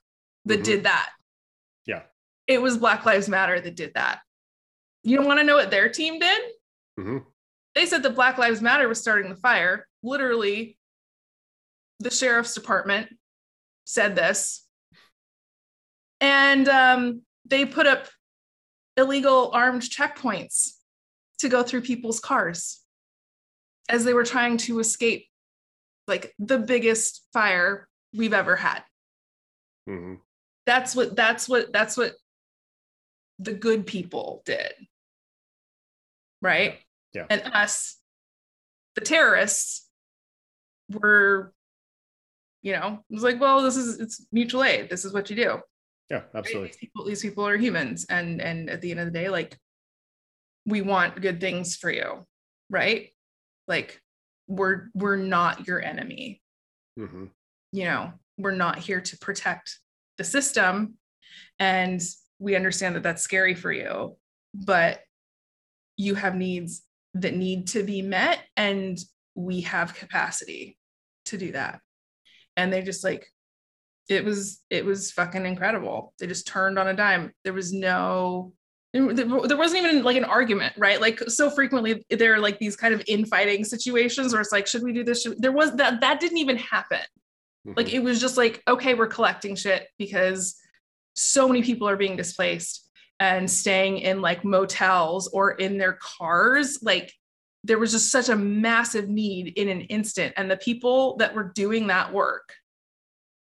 [0.44, 0.64] that Mhm.
[0.64, 1.12] did that
[1.86, 2.02] Yeah.
[2.46, 4.20] it was black lives matter that did that
[5.02, 6.52] you don't want to know what their team did
[6.98, 7.24] Mhm.
[7.74, 10.78] they said that black lives matter was starting the fire literally
[12.00, 13.10] the sheriff's department
[13.84, 14.66] said this
[16.20, 18.08] and um, they put up
[18.96, 20.72] illegal armed checkpoints
[21.38, 22.80] to go through people's cars
[23.88, 25.26] as they were trying to escape
[26.06, 28.82] like the biggest fire we've ever had
[29.88, 30.20] Mhm.
[30.66, 32.12] that's what that's what that's what
[33.38, 34.72] the good people did
[36.42, 36.78] right
[37.12, 37.26] Yeah.
[37.30, 37.96] and us
[38.94, 39.88] the terrorists
[40.90, 41.54] were
[42.62, 45.36] you know it was like well this is it's mutual aid this is what you
[45.36, 45.60] do
[46.10, 46.34] yeah right?
[46.34, 49.28] absolutely These people, these people are humans, and and at the end of the day,
[49.28, 49.56] like
[50.66, 52.26] we want good things for you,
[52.68, 53.14] right?
[53.68, 54.02] Like
[54.48, 56.42] we're we're not your enemy.
[56.98, 57.30] Mhm.
[57.72, 58.12] You know,
[58.42, 59.78] we're not here to protect
[60.18, 60.94] the system,
[61.58, 62.00] and
[62.38, 64.16] we understand that that's scary for you.
[64.54, 65.00] but
[65.96, 66.82] you have needs
[67.14, 68.98] that need to be met and
[69.34, 70.78] we have capacity
[71.26, 71.80] to do that.
[72.56, 73.26] And they just like
[74.08, 76.14] it was it was fucking incredible.
[76.18, 77.32] They just turned on a dime.
[77.44, 78.52] There was no
[78.92, 81.00] there wasn't even like an argument right?
[81.00, 84.82] Like so frequently there are like these kind of infighting situations where it's like should
[84.82, 85.22] we do this?
[85.22, 87.00] Should, there was that that didn't even happen
[87.66, 87.72] mm-hmm.
[87.76, 90.56] like it was just like okay we're collecting shit because
[91.14, 92.90] so many people are being displaced
[93.20, 96.78] and staying in like motels or in their cars.
[96.82, 97.12] Like
[97.62, 101.52] there was just such a massive need in an instant and the people that were
[101.54, 102.54] doing that work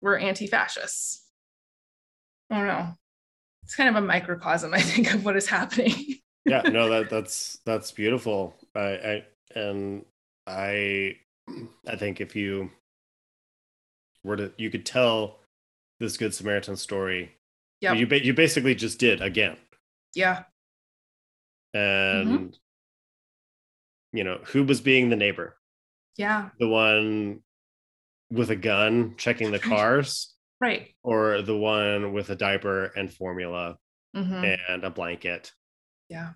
[0.02, 1.26] were anti-fascists.
[2.50, 2.90] I don't know.
[3.64, 5.96] It's kind of a microcosm i think of what is happening.
[6.46, 8.54] Yeah no that that's that's beautiful.
[8.76, 9.26] I i
[9.56, 10.04] and
[10.46, 11.16] i
[11.88, 12.70] i think if you
[14.24, 15.40] were to you could tell
[16.00, 17.32] this good samaritan story
[17.82, 19.58] yeah you, you basically just did again
[20.16, 20.44] yeah
[21.74, 22.48] and mm-hmm
[24.14, 25.58] you know, who was being the neighbor?
[26.16, 26.50] Yeah.
[26.60, 27.42] The one
[28.32, 30.34] with a gun checking the cars.
[30.62, 30.94] Right.
[31.04, 33.78] Or the one with a diaper and formula
[34.16, 34.72] mm-hmm.
[34.72, 35.52] and a blanket.
[36.10, 36.30] Yeah.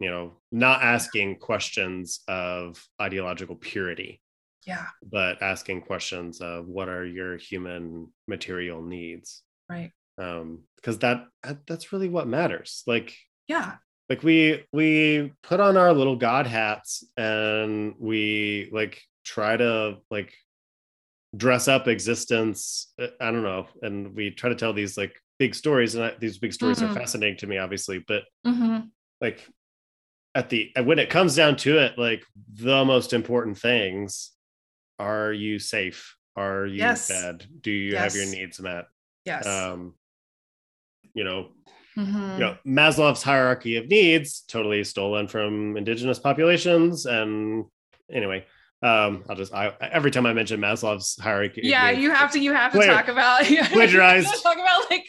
[0.00, 4.20] You know, not asking questions of ideological purity.
[4.68, 4.86] Yeah.
[5.02, 9.42] But asking questions of what are your human material needs.
[9.68, 9.90] Right.
[10.18, 11.26] Um, because that
[11.66, 12.84] that's really what matters.
[12.86, 13.16] Like,
[13.48, 13.76] yeah
[14.08, 20.32] like we we put on our little god hats and we like try to like
[21.36, 25.54] dress up existence uh, i don't know and we try to tell these like big
[25.54, 26.92] stories and I, these big stories mm-hmm.
[26.92, 28.86] are fascinating to me obviously but mm-hmm.
[29.20, 29.46] like
[30.34, 34.32] at the when it comes down to it like the most important things
[34.98, 37.08] are you safe are you yes.
[37.08, 38.14] fed do you yes.
[38.14, 38.86] have your needs met
[39.24, 39.94] yes um
[41.14, 41.48] you know
[41.98, 42.32] Mm-hmm.
[42.34, 47.06] You know, Maslow's hierarchy of needs, totally stolen from indigenous populations.
[47.06, 47.64] And
[48.10, 48.46] anyway,
[48.80, 51.62] um, I'll just I every time I mention Maslow's hierarchy.
[51.64, 53.42] Yeah, you have to you have to talk about
[53.72, 54.28] plagiarized.
[54.44, 55.06] talk about like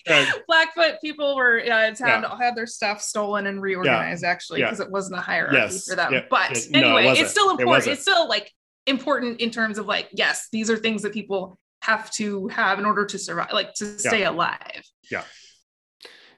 [0.47, 2.37] Blackfoot people were yeah, it's had yeah.
[2.39, 4.29] had their stuff stolen and reorganized yeah.
[4.29, 4.85] actually because yeah.
[4.85, 5.85] it wasn't a hierarchy yes.
[5.85, 6.23] for them.
[6.31, 7.85] But it, anyway, no, it it's still important.
[7.85, 8.51] It it's still like
[8.89, 12.85] important in terms of like yes, these are things that people have to have in
[12.85, 14.83] order to survive, like to stay alive.
[15.09, 15.23] Yeah.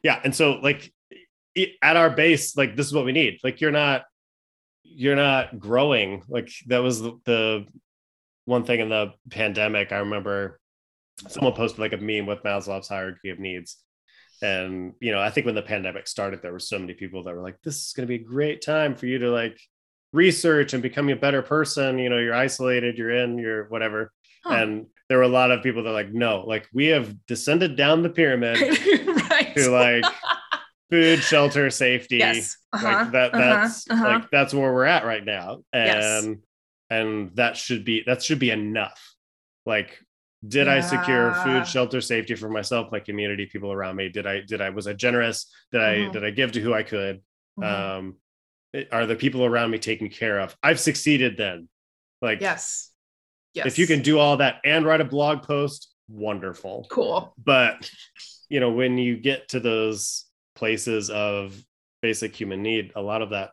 [0.03, 0.91] Yeah and so like
[1.81, 3.39] at our base like this is what we need.
[3.43, 4.03] Like you're not
[4.83, 6.23] you're not growing.
[6.27, 7.65] Like that was the, the
[8.45, 10.59] one thing in the pandemic i remember
[11.27, 13.77] someone posted like a meme with maslow's hierarchy of needs.
[14.41, 17.35] And you know i think when the pandemic started there were so many people that
[17.35, 19.59] were like this is going to be a great time for you to like
[20.13, 24.11] research and becoming a better person you know you're isolated you're in you're whatever
[24.43, 24.55] huh.
[24.55, 28.01] and there were a lot of people that like no like we have descended down
[28.01, 28.59] the pyramid
[29.31, 29.53] right.
[29.55, 30.03] to like
[30.89, 32.57] food shelter safety yes.
[32.73, 32.85] uh-huh.
[32.85, 33.39] like that uh-huh.
[33.39, 34.05] that's uh-huh.
[34.05, 36.25] like that's where we're at right now and yes.
[36.89, 39.15] and that should be that should be enough
[39.65, 39.97] like
[40.45, 40.75] did yeah.
[40.75, 44.59] i secure food shelter safety for myself my community people around me did i did
[44.59, 46.11] i was i generous did i mm-hmm.
[46.11, 47.21] did i give to who i could
[47.57, 47.63] mm-hmm.
[47.63, 48.15] um
[48.91, 51.67] are the people around me taken care of i've succeeded then
[52.21, 52.91] like yes
[53.53, 53.65] Yes.
[53.65, 56.87] If you can do all that and write a blog post, wonderful.
[56.89, 57.33] Cool.
[57.43, 57.89] But
[58.49, 61.61] you know, when you get to those places of
[62.01, 63.51] basic human need, a lot of that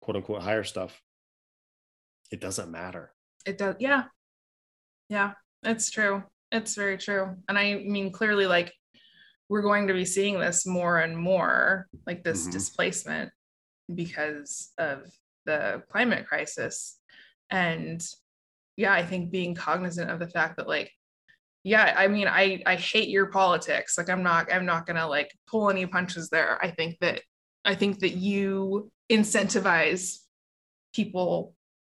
[0.00, 0.98] quote unquote higher stuff,
[2.30, 3.12] it doesn't matter.
[3.46, 3.76] It does.
[3.78, 4.04] Yeah.
[5.10, 6.22] Yeah, it's true.
[6.50, 7.36] It's very true.
[7.48, 8.72] And I mean, clearly, like,
[9.50, 12.52] we're going to be seeing this more and more, like this mm-hmm.
[12.52, 13.30] displacement
[13.92, 15.02] because of
[15.46, 16.98] the climate crisis.
[17.50, 18.04] And
[18.76, 20.90] yeah, I think being cognizant of the fact that like,
[21.62, 23.96] yeah, I mean, I I hate your politics.
[23.96, 26.62] Like I'm not I'm not gonna like pull any punches there.
[26.62, 27.22] I think that
[27.64, 30.18] I think that you incentivize
[30.94, 31.54] people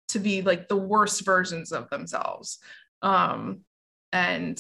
[0.09, 2.59] to be like the worst versions of themselves.
[3.03, 3.61] Um,
[4.13, 4.59] and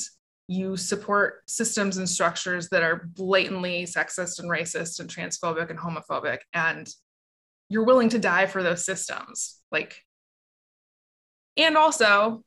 [0.48, 6.38] you support systems and structures that are blatantly sexist and racist and transphobic and homophobic
[6.52, 6.88] and
[7.68, 10.02] you're willing to die for those systems like
[11.56, 12.42] and also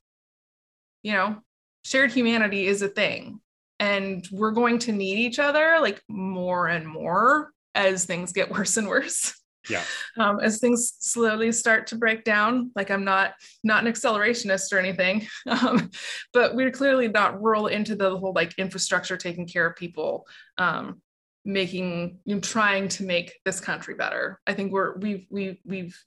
[1.02, 1.36] you know
[1.84, 3.40] shared humanity is a thing
[3.78, 8.76] and we're going to need each other like more and more as things get worse
[8.76, 9.34] and worse.
[9.68, 9.82] Yeah.
[10.18, 14.78] Um, as things slowly start to break down like i'm not not an accelerationist or
[14.78, 15.90] anything um,
[16.32, 21.02] but we're clearly not roll into the whole like infrastructure taking care of people um,
[21.44, 25.98] making you know, trying to make this country better i think we're we've we've we've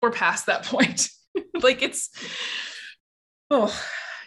[0.00, 1.08] we're past that point
[1.62, 2.10] like it's
[3.50, 3.74] oh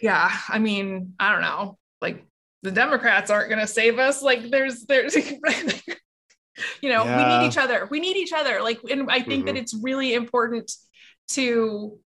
[0.02, 2.26] yeah i mean i don't know like
[2.64, 5.16] the democrats aren't going to save us like there's there's
[6.82, 7.88] you know, we need each other.
[7.90, 8.62] We need each other.
[8.62, 9.60] Like, and I think that Mhm.
[9.60, 10.72] it's really important
[11.30, 11.98] to,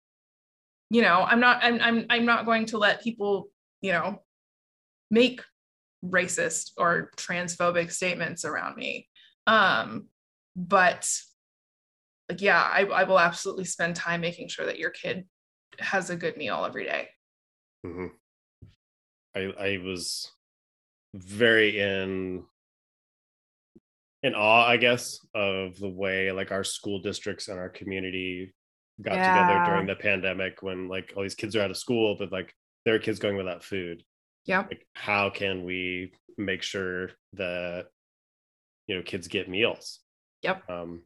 [0.89, 3.49] you know, I'm not, I'm, I'm, I'm not going to let people,
[3.81, 4.21] you know,
[5.09, 5.41] make
[6.09, 9.07] racist or transphobic statements around me.
[9.47, 10.07] Um,
[10.55, 11.09] but
[12.29, 15.25] like, yeah, I, I will absolutely spend time making sure that your kid
[15.79, 17.09] has a good meal every day.
[17.85, 18.11] Mhm.
[19.35, 20.31] I I was
[21.13, 22.45] very in
[24.23, 28.55] in awe, I guess, of the way like our school districts and our community
[29.01, 32.31] got together during the pandemic when like all these kids are out of school, but
[32.31, 32.53] like
[32.85, 34.03] there are kids going without food.
[34.45, 34.67] Yep.
[34.71, 37.87] Like how can we make sure that
[38.87, 39.99] you know kids get meals?
[40.43, 40.69] Yep.
[40.69, 41.03] Um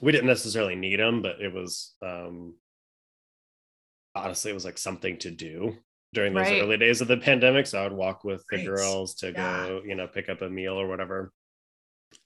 [0.00, 2.54] we didn't necessarily need them, but it was um
[4.14, 5.76] honestly it was like something to do
[6.14, 6.62] during those Right.
[6.62, 7.66] early days of the pandemic.
[7.66, 8.66] So I would walk with the Right.
[8.66, 9.66] girls to Yeah.
[9.66, 11.32] go, you know, pick up a meal or whatever.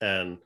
[0.01, 0.39] And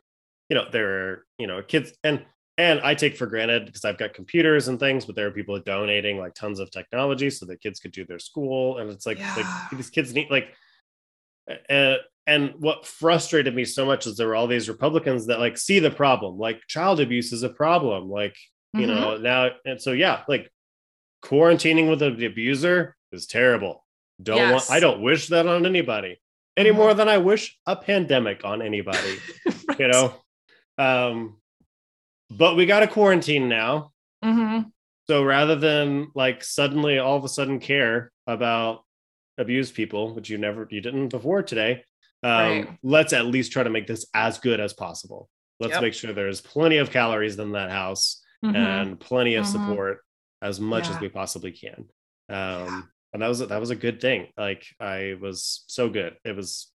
[0.49, 2.25] you know, there are, you know, kids and
[2.59, 5.59] and I take for granted because I've got computers and things, but there are people
[5.61, 8.79] donating like tons of technology so that kids could do their school.
[8.79, 9.35] And it's like, Yeah.
[9.37, 10.49] like these kids need like
[11.71, 11.97] uh,
[12.27, 15.79] and what frustrated me so much is there were all these Republicans that like see
[15.79, 18.37] the problem, like child abuse is a problem, like
[18.75, 18.89] you Mhm.
[18.89, 20.51] know now and so yeah like
[21.25, 23.87] quarantining with an abuser is terrible
[24.23, 26.21] don't want i don't wish that on anybody
[26.59, 29.19] any more than i wish a pandemic on anybody
[29.69, 29.79] Right.
[29.79, 30.15] you know
[30.77, 31.39] um
[32.31, 33.93] but we got a quarantine now
[34.25, 34.71] Mhm.
[35.09, 38.85] so rather than like suddenly all of a sudden care about
[39.39, 41.85] abused people which you never you didn't before today
[42.23, 42.79] um Right.
[42.83, 45.29] let's at least try to make this as good as possible
[45.61, 45.83] let's Yep.
[45.83, 48.55] make sure there's plenty of calories in that house Mhm.
[48.57, 49.53] and plenty of Mhm.
[49.53, 50.03] support
[50.43, 51.89] as much as we possibly can.
[52.29, 54.31] Um, and that was that was a good thing.
[54.37, 56.19] Like I was so good.
[56.25, 56.71] It was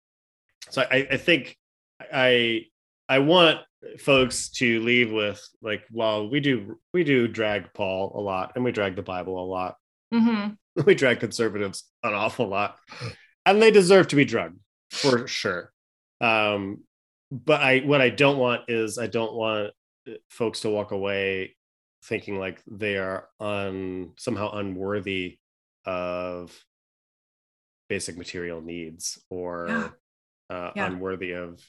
[0.71, 1.59] so I, I think
[2.01, 2.67] I
[3.09, 3.61] I want
[3.99, 8.65] folks to leave with like while we do we do drag Paul a lot and
[8.65, 9.77] we drag the Bible a lot.
[10.13, 10.57] Mhm.
[10.87, 12.79] We drag conservatives an awful lot.
[13.45, 14.59] And they deserve to be drugged
[14.91, 15.73] for sure.
[16.21, 16.85] Um,
[17.33, 19.73] but I what I don't want is I don't want
[20.09, 21.57] uh, folks to walk away
[22.05, 25.39] thinking like they are un somehow unworthy
[25.85, 26.57] of
[27.89, 29.89] basic material needs or Yeah.
[30.51, 30.87] uh, Yeah.
[30.87, 31.61] unworthy of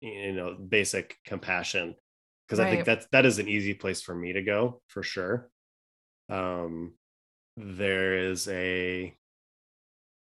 [0.00, 1.94] you know basic compassion
[2.46, 2.86] because I think Right.
[2.86, 5.50] that's that is an easy place for me to go for sure.
[6.28, 6.94] Um,
[7.56, 9.16] there is a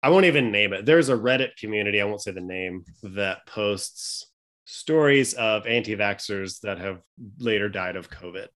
[0.03, 0.85] I won't even name it.
[0.85, 4.31] There's a Reddit community, I won't say the name, that posts
[4.67, 7.01] stories of anti-vaxxers that have
[7.39, 8.49] later died of COVID.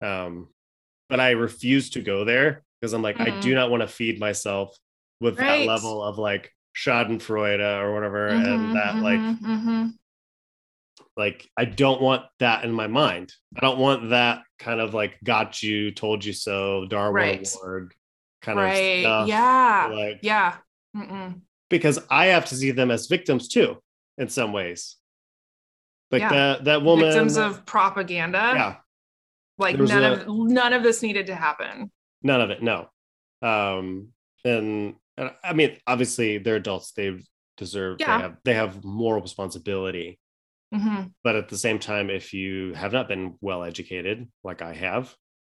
[0.00, 0.48] Um,
[1.08, 4.20] but I refuse to go there because I'm like, I do not want to feed
[4.20, 4.76] myself
[5.20, 5.46] with Right.
[5.46, 9.92] that level of like Schadenfreude or whatever, Mhm, and that like mhm, mhm.
[11.16, 13.32] Like I don't want that in my mind.
[13.56, 17.54] I don't want that kind of like got you, told you so, Darwin Right.
[17.62, 17.94] Award
[18.42, 18.74] kind right.
[18.74, 19.28] of stuff.
[19.28, 19.88] yeah.
[19.92, 20.56] Like yeah.
[20.96, 21.40] Mm-mm.
[21.70, 23.82] because I have to see them as victims too,
[24.18, 24.96] in some ways.
[26.10, 26.28] Like Yeah.
[26.30, 28.52] that that woman Victims of propaganda.
[28.54, 28.76] yeah,
[29.58, 31.90] Like none a- of none of this needed to happen.
[32.22, 32.88] none of it, no.
[33.42, 34.08] Um
[34.44, 37.18] and, and I mean obviously they're adults, they
[37.56, 38.16] deserve Yeah.
[38.18, 40.18] they have they have moral responsibility.
[40.72, 41.12] Mhm.
[41.22, 45.14] but at the same time if you have not been well educated like i have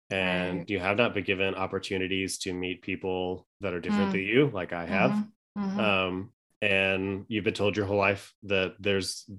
[0.10, 0.70] and Right.
[0.70, 4.14] you have not been given opportunities to meet people that are different Mm.
[4.14, 5.80] than you like i have Mhm, mhm.
[5.80, 9.30] um, and you've been told your whole life that there's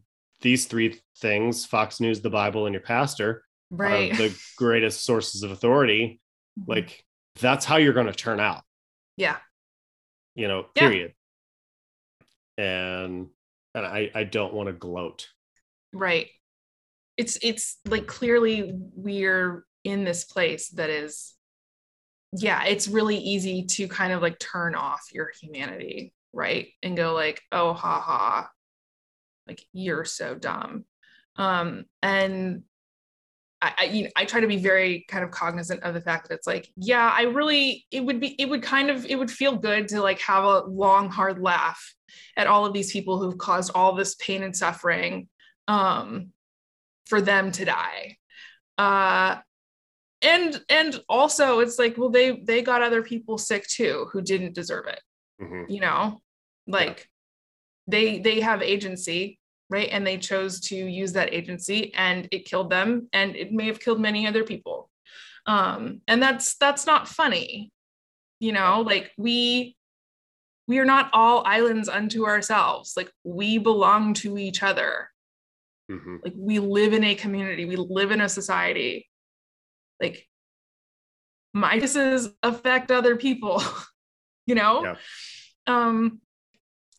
[0.40, 4.12] these three things fox news the bible and your pastor right.
[4.12, 6.20] are the greatest sources of authority
[6.58, 6.68] Mhm.
[6.68, 7.04] like
[7.40, 8.62] that's how you're going to turn out
[9.16, 9.38] yeah.
[10.34, 10.88] you know Yeah.
[10.88, 11.14] period
[12.56, 13.28] and
[13.74, 15.28] and i i don't want to gloat
[15.92, 16.28] Right.
[17.16, 21.34] It's it's like clearly we're in this place that is
[22.36, 26.68] yeah, it's really easy to kind of like turn off your humanity, right?
[26.82, 28.50] And go like, "Oh, ha ha."
[29.46, 30.84] Like you're so dumb.
[31.36, 32.64] Um and
[33.60, 36.28] I, I, you know, I try to be very kind of cognizant of the fact
[36.28, 39.30] that it's like, yeah, I really, it would be, it would kind of, it would
[39.30, 41.94] feel good to like have a long, hard laugh
[42.36, 45.28] at all of these people who've caused all this pain and suffering
[45.68, 46.32] um,
[47.06, 48.16] for them to die.
[48.76, 49.36] Uh,
[50.22, 54.54] and and also it's like, well, they they got other people sick too who didn't
[54.54, 55.00] deserve it.
[55.40, 55.66] Mhm.
[55.68, 56.20] You know,
[56.66, 57.08] like
[57.86, 59.38] they they have agency,
[59.70, 59.88] right?
[59.92, 63.78] And they chose to use that agency, and it killed them, and it may have
[63.78, 64.90] killed many other people.
[65.46, 67.70] Um, and that's that's not funny.
[68.40, 69.76] You know, like we
[70.66, 72.94] we are not all islands unto ourselves.
[72.96, 75.10] Like we belong to each other
[75.90, 76.18] Mhm.
[76.22, 79.08] Like we live in a community, we live in a society.
[80.00, 80.26] Like
[81.54, 83.62] my choices affect other people,
[84.46, 84.82] you know?
[84.84, 84.96] Yeah.
[85.66, 86.20] Um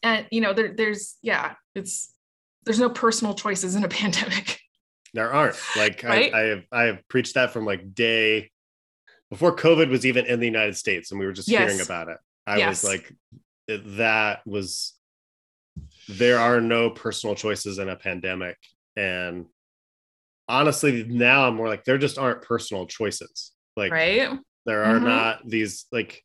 [0.02, 2.14] and you know, there there's yeah, it's
[2.66, 4.60] there's no personal choices in a pandemic.
[5.14, 5.58] There aren't.
[5.76, 6.34] Like Right?
[6.34, 8.52] I, I have I have preached that from like day
[9.30, 11.70] before COVID was even in the United States and we were just Yes.
[11.72, 12.18] hearing about it.
[12.48, 12.84] I Yes.
[12.84, 13.14] was like
[13.68, 14.96] that was
[16.08, 18.58] there are no personal choices in a pandemic.
[19.00, 19.46] And
[20.48, 23.52] honestly, now I'm more like there just aren't personal choices.
[23.76, 24.38] Like right?
[24.66, 25.04] there are Mhm.
[25.04, 26.22] not these like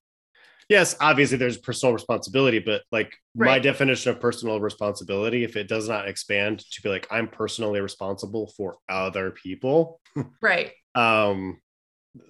[0.69, 5.89] yes obviously there's personal responsibility but like my definition of personal responsibility if it does
[5.89, 10.01] not expand to be like i'm personally responsible for other people
[10.41, 10.73] Right.
[10.95, 11.61] um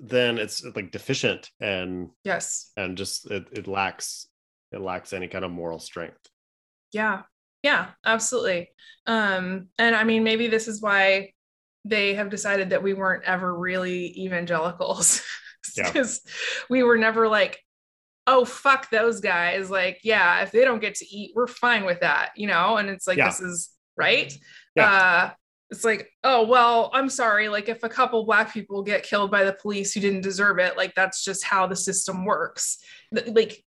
[0.03, 2.73] then it's like deficient and Yes.
[2.77, 4.27] and just it, it lacks
[4.73, 6.29] it lacks any kind of moral strength
[6.93, 7.23] Yeah.
[7.65, 8.69] Yeah, absolutely.
[9.07, 11.33] Um, and I mean, maybe this is why
[11.87, 15.21] they have decided that we weren't ever really evangelicals.
[15.77, 15.91] Yeah.
[15.91, 16.21] Because
[16.69, 17.59] we were never like,
[18.27, 19.71] oh fuck those guys.
[19.71, 22.77] Like, yeah, if they don't get to eat, we're fine with that, you know?
[22.77, 23.31] And it's like Yeah.
[23.31, 24.33] this is right.
[24.77, 24.93] Yeah.
[24.93, 25.31] Uh
[25.71, 27.49] it's like, oh well, I'm sorry.
[27.49, 30.77] Like if a couple black people get killed by the police who didn't deserve it,
[30.77, 32.79] like that's just how the system works.
[33.11, 33.65] Like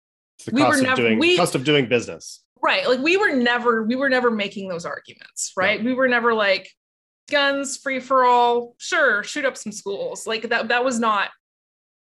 [0.51, 3.95] We were never- doing we- cost of doing business right like we were never we
[3.95, 5.83] were never making those arguments right?
[5.83, 6.69] We were never like
[7.29, 10.25] guns free for all sure shoot up some schools.
[10.27, 11.29] Like that that was not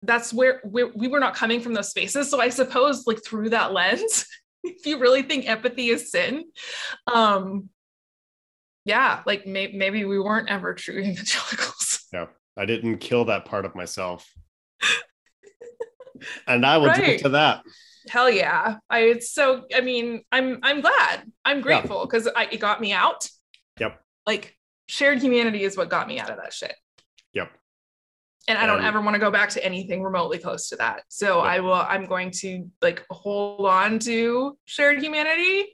[0.01, 2.29] that's where we, we were not coming from those spaces.
[2.29, 4.25] So i suppose like through that lens
[4.63, 6.45] if you really think empathy is sin
[7.11, 7.69] um
[8.85, 11.99] yeah like may, maybe we weren't ever true evangelicals.
[12.13, 12.27] Yeah,
[12.57, 14.29] i didn't kill that part of myself.
[16.47, 17.19] And i will drink Right.
[17.19, 17.63] to that
[18.09, 22.59] hell yeah i it's so i mean i'm i'm glad i'm grateful because i it
[22.59, 23.27] got me out
[23.79, 23.99] Yep.
[24.27, 24.55] like
[24.87, 26.75] shared humanity is what got me out of that shit
[27.33, 27.51] Yep.
[28.47, 31.37] and i don't ever want to go back to anything remotely close to that so
[31.37, 31.45] Yep.
[31.45, 35.65] i will i'm going to like hold on to shared humanity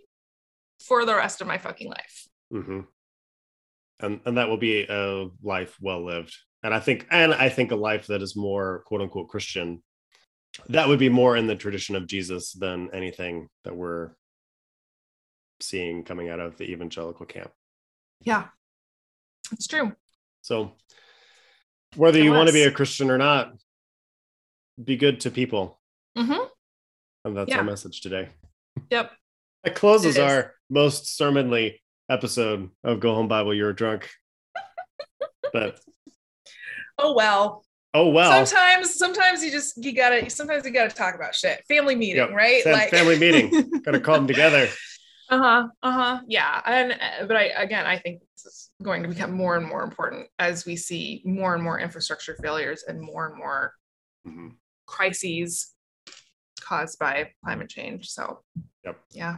[0.80, 2.82] for the rest of my fucking life mm-hmm.
[4.02, 6.34] And and that will be a life well lived.
[6.64, 9.84] And I think and I think a life that is more quote unquote Christian.
[10.70, 14.12] That would be more in the tradition of Jesus than anything that we're
[15.62, 17.52] seeing coming out of the evangelical camp.
[18.22, 18.48] yeah
[19.52, 19.92] it's true
[20.42, 20.74] So
[21.96, 23.54] whether you want to be a Christian or not,
[24.84, 25.80] be good to people.
[26.16, 26.34] hmm
[27.26, 27.58] And that's Yeah.
[27.60, 28.30] our message today.
[28.90, 29.12] yep
[29.64, 34.10] That closes our most sermonly episode of Go Home Bible You're Drunk.
[35.54, 35.80] but
[36.98, 38.46] oh well oh well.
[38.46, 42.32] sometimes sometimes you just you gotta sometimes you gotta talk about shit family meeting Yep.
[42.32, 43.52] right Like family meeting.
[43.84, 44.68] Gotta call them together.
[45.30, 49.32] uh-huh uh-huh yeah and uh, but i again i think this is going to become
[49.32, 53.38] more and more important as we see more and more infrastructure failures and more and
[53.38, 53.74] more
[54.28, 54.56] Mhm.
[54.86, 55.74] crises
[56.62, 58.44] caused by climate change so
[58.86, 59.00] Yep.
[59.12, 59.38] yeah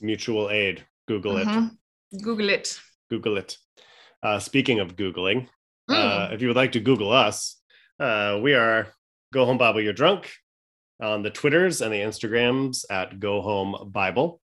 [0.00, 0.84] Mutual aid.
[1.08, 1.48] Google it.
[1.48, 1.76] Mhm.
[2.22, 2.80] google it
[3.10, 3.58] Google it.
[4.22, 5.48] Uh, speaking of Googling,
[5.90, 5.94] Mm.
[6.30, 7.60] uh, if you would like to Google us,
[8.00, 8.88] uh, we are
[9.32, 10.30] Go Home Bible You're Drunk
[11.02, 14.40] on the Twitters and the Instagrams at Go Home Bible.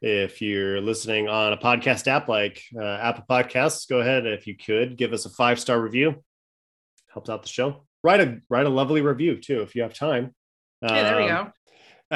[0.00, 4.56] If you're listening on a podcast app like uh, Apple Podcasts, go ahead if you
[4.56, 6.22] could give us a five star review.
[7.12, 7.86] Helps out the show.
[8.02, 10.34] Write a write a lovely review too if you have time.
[10.80, 11.52] hey there we Um, go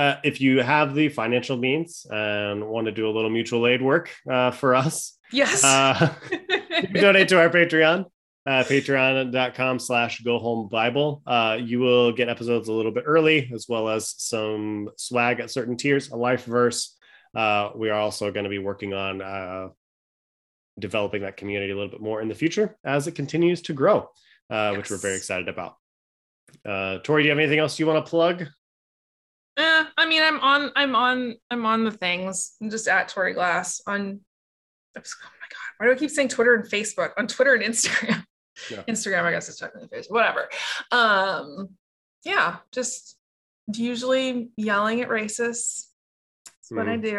[0.01, 3.81] uh, if you have the financial means and want to do a little mutual aid
[3.81, 6.39] work uh, for us, yes uh, you
[6.83, 8.05] can donate to our Patreon,
[8.47, 11.22] uh, patreon.com slash go home Bible.
[11.26, 15.51] Uh, you will get episodes a little bit early, as well as some swag at
[15.51, 16.97] certain tiers, a life verse.
[17.34, 19.68] Uh, we are also going to be working on uh,
[20.78, 24.09] developing that community a little bit more in the future as it continues to grow,
[24.49, 25.76] uh, which we're very excited about.
[26.64, 28.47] Uh, Tori, do you have anything else you want to plug?
[29.59, 32.53] Eh, I mean, I'm on, I'm on, I'm on the things.
[32.61, 34.20] I'm just at Tori Glass on.
[34.97, 37.11] Oh my god, why do I keep saying Twitter and Facebook?
[37.18, 38.24] On Twitter and Instagram.
[38.70, 38.82] Yeah.
[38.88, 40.11] Instagram, I guess, is technically Facebook.
[40.11, 40.48] Whatever.
[40.92, 41.70] Um,
[42.24, 43.16] yeah, just
[43.74, 45.86] usually yelling at racists.
[46.46, 47.02] That's what I Mhm.
[47.02, 47.11] do.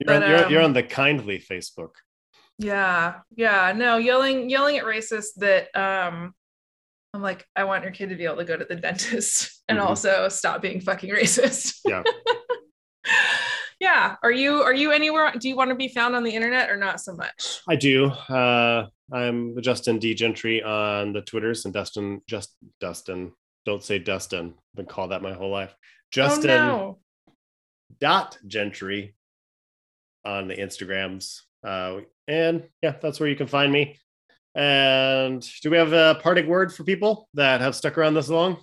[0.00, 1.90] You're, on, you're, you're um, on the kindly Facebook.
[2.58, 6.34] Yeah, yeah, no, yelling, yelling at racists that um
[7.12, 9.78] I'm like, I want your kid to be able to go to the dentist and
[9.78, 9.84] Mhm.
[9.84, 11.80] also stop being fucking racist.
[11.84, 12.02] Yeah.
[13.80, 14.16] yeah.
[14.22, 15.32] Are you are you anywhere?
[15.38, 17.60] Do you want to be found on the internet or not so much?
[17.68, 18.06] I do.
[18.06, 23.32] Uh, I'm Justin D Gentry on the Twitters and Dustin just Dustin.
[23.66, 24.54] Don't say Dustin.
[24.56, 25.74] I've been called that my whole life.
[26.10, 26.98] Justin oh no.
[28.00, 29.14] dot Gentry
[30.24, 31.40] on the Instagrams.
[31.66, 33.98] Uh, and yeah, that's where you can find me.
[34.54, 38.58] And do we have a parting word for people that have stuck around this long?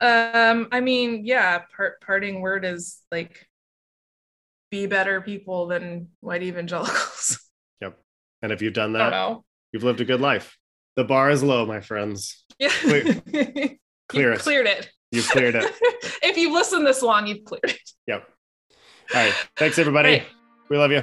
[0.00, 3.46] Um, I mean, yeah, part parting word is like
[4.70, 7.40] be better people than white evangelicals.
[8.46, 8.50] Yep.
[8.50, 9.38] And if you've done that,
[9.72, 10.56] you've lived a good life.
[10.96, 12.44] The bar is low, my friends.
[12.58, 12.70] Yeah.
[12.70, 13.20] Clear-
[14.08, 14.40] Clear you it.
[14.40, 14.88] cleared it.
[15.10, 15.74] You've cleared it.
[16.22, 17.80] if you've listened this long, you've cleared it.
[18.06, 18.26] Yep.
[19.14, 19.34] All right.
[19.56, 20.10] Thanks, everybody.
[20.10, 20.26] Right.
[20.68, 21.02] We love you.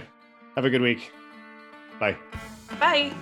[0.55, 1.11] Have a good week.
[1.99, 2.17] Bye.
[2.79, 3.13] Bye.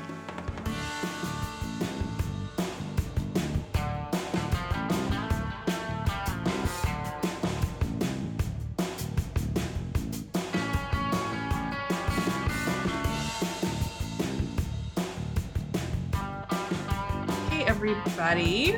[17.72, 18.76] Everybody.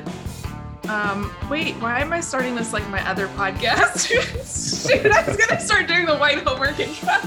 [0.87, 4.05] Um, wait, why am I starting this like my other podcast?
[4.87, 7.09] Shoot, I was gonna start doing the white homework intro.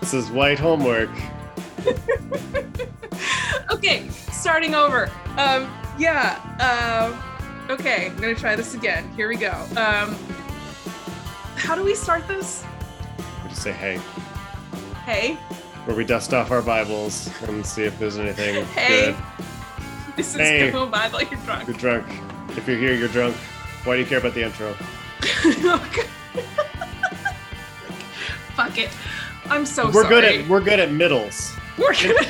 [0.00, 1.10] This is White Homework.
[3.70, 5.10] okay, starting over.
[5.36, 6.38] Um, yeah.
[6.64, 7.20] Um,
[7.70, 9.06] okay, I'm gonna try this again.
[9.16, 9.50] Here we go.
[9.76, 10.16] Um,
[11.56, 12.64] how do we start this?
[13.42, 14.00] We just say hey,
[15.04, 15.34] Hey,
[15.84, 19.12] where we dust off our Bibles and see if there's anything Hey.
[19.12, 19.16] good.
[20.18, 20.70] This is Hey.
[20.72, 21.22] Go Bible.
[21.22, 21.68] You're drunk.
[21.68, 22.06] You're drunk.
[22.56, 23.36] If you're here, you're drunk.
[23.84, 24.72] Why do you care about the intro?
[28.56, 28.90] Fuck it.
[29.48, 30.08] I'm so we're sorry.
[30.08, 32.16] good at we're good at middles, We're good.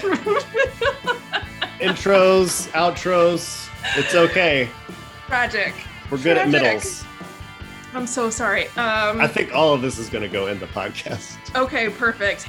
[1.81, 3.69] intros, outros.
[3.97, 4.69] It's okay.
[5.27, 5.73] Tragic.
[6.11, 7.05] We're good at middles.
[7.95, 8.67] I'm so sorry.
[8.77, 11.37] Um, I think all of this is going to go in the podcast.
[11.57, 12.49] okay, perfect.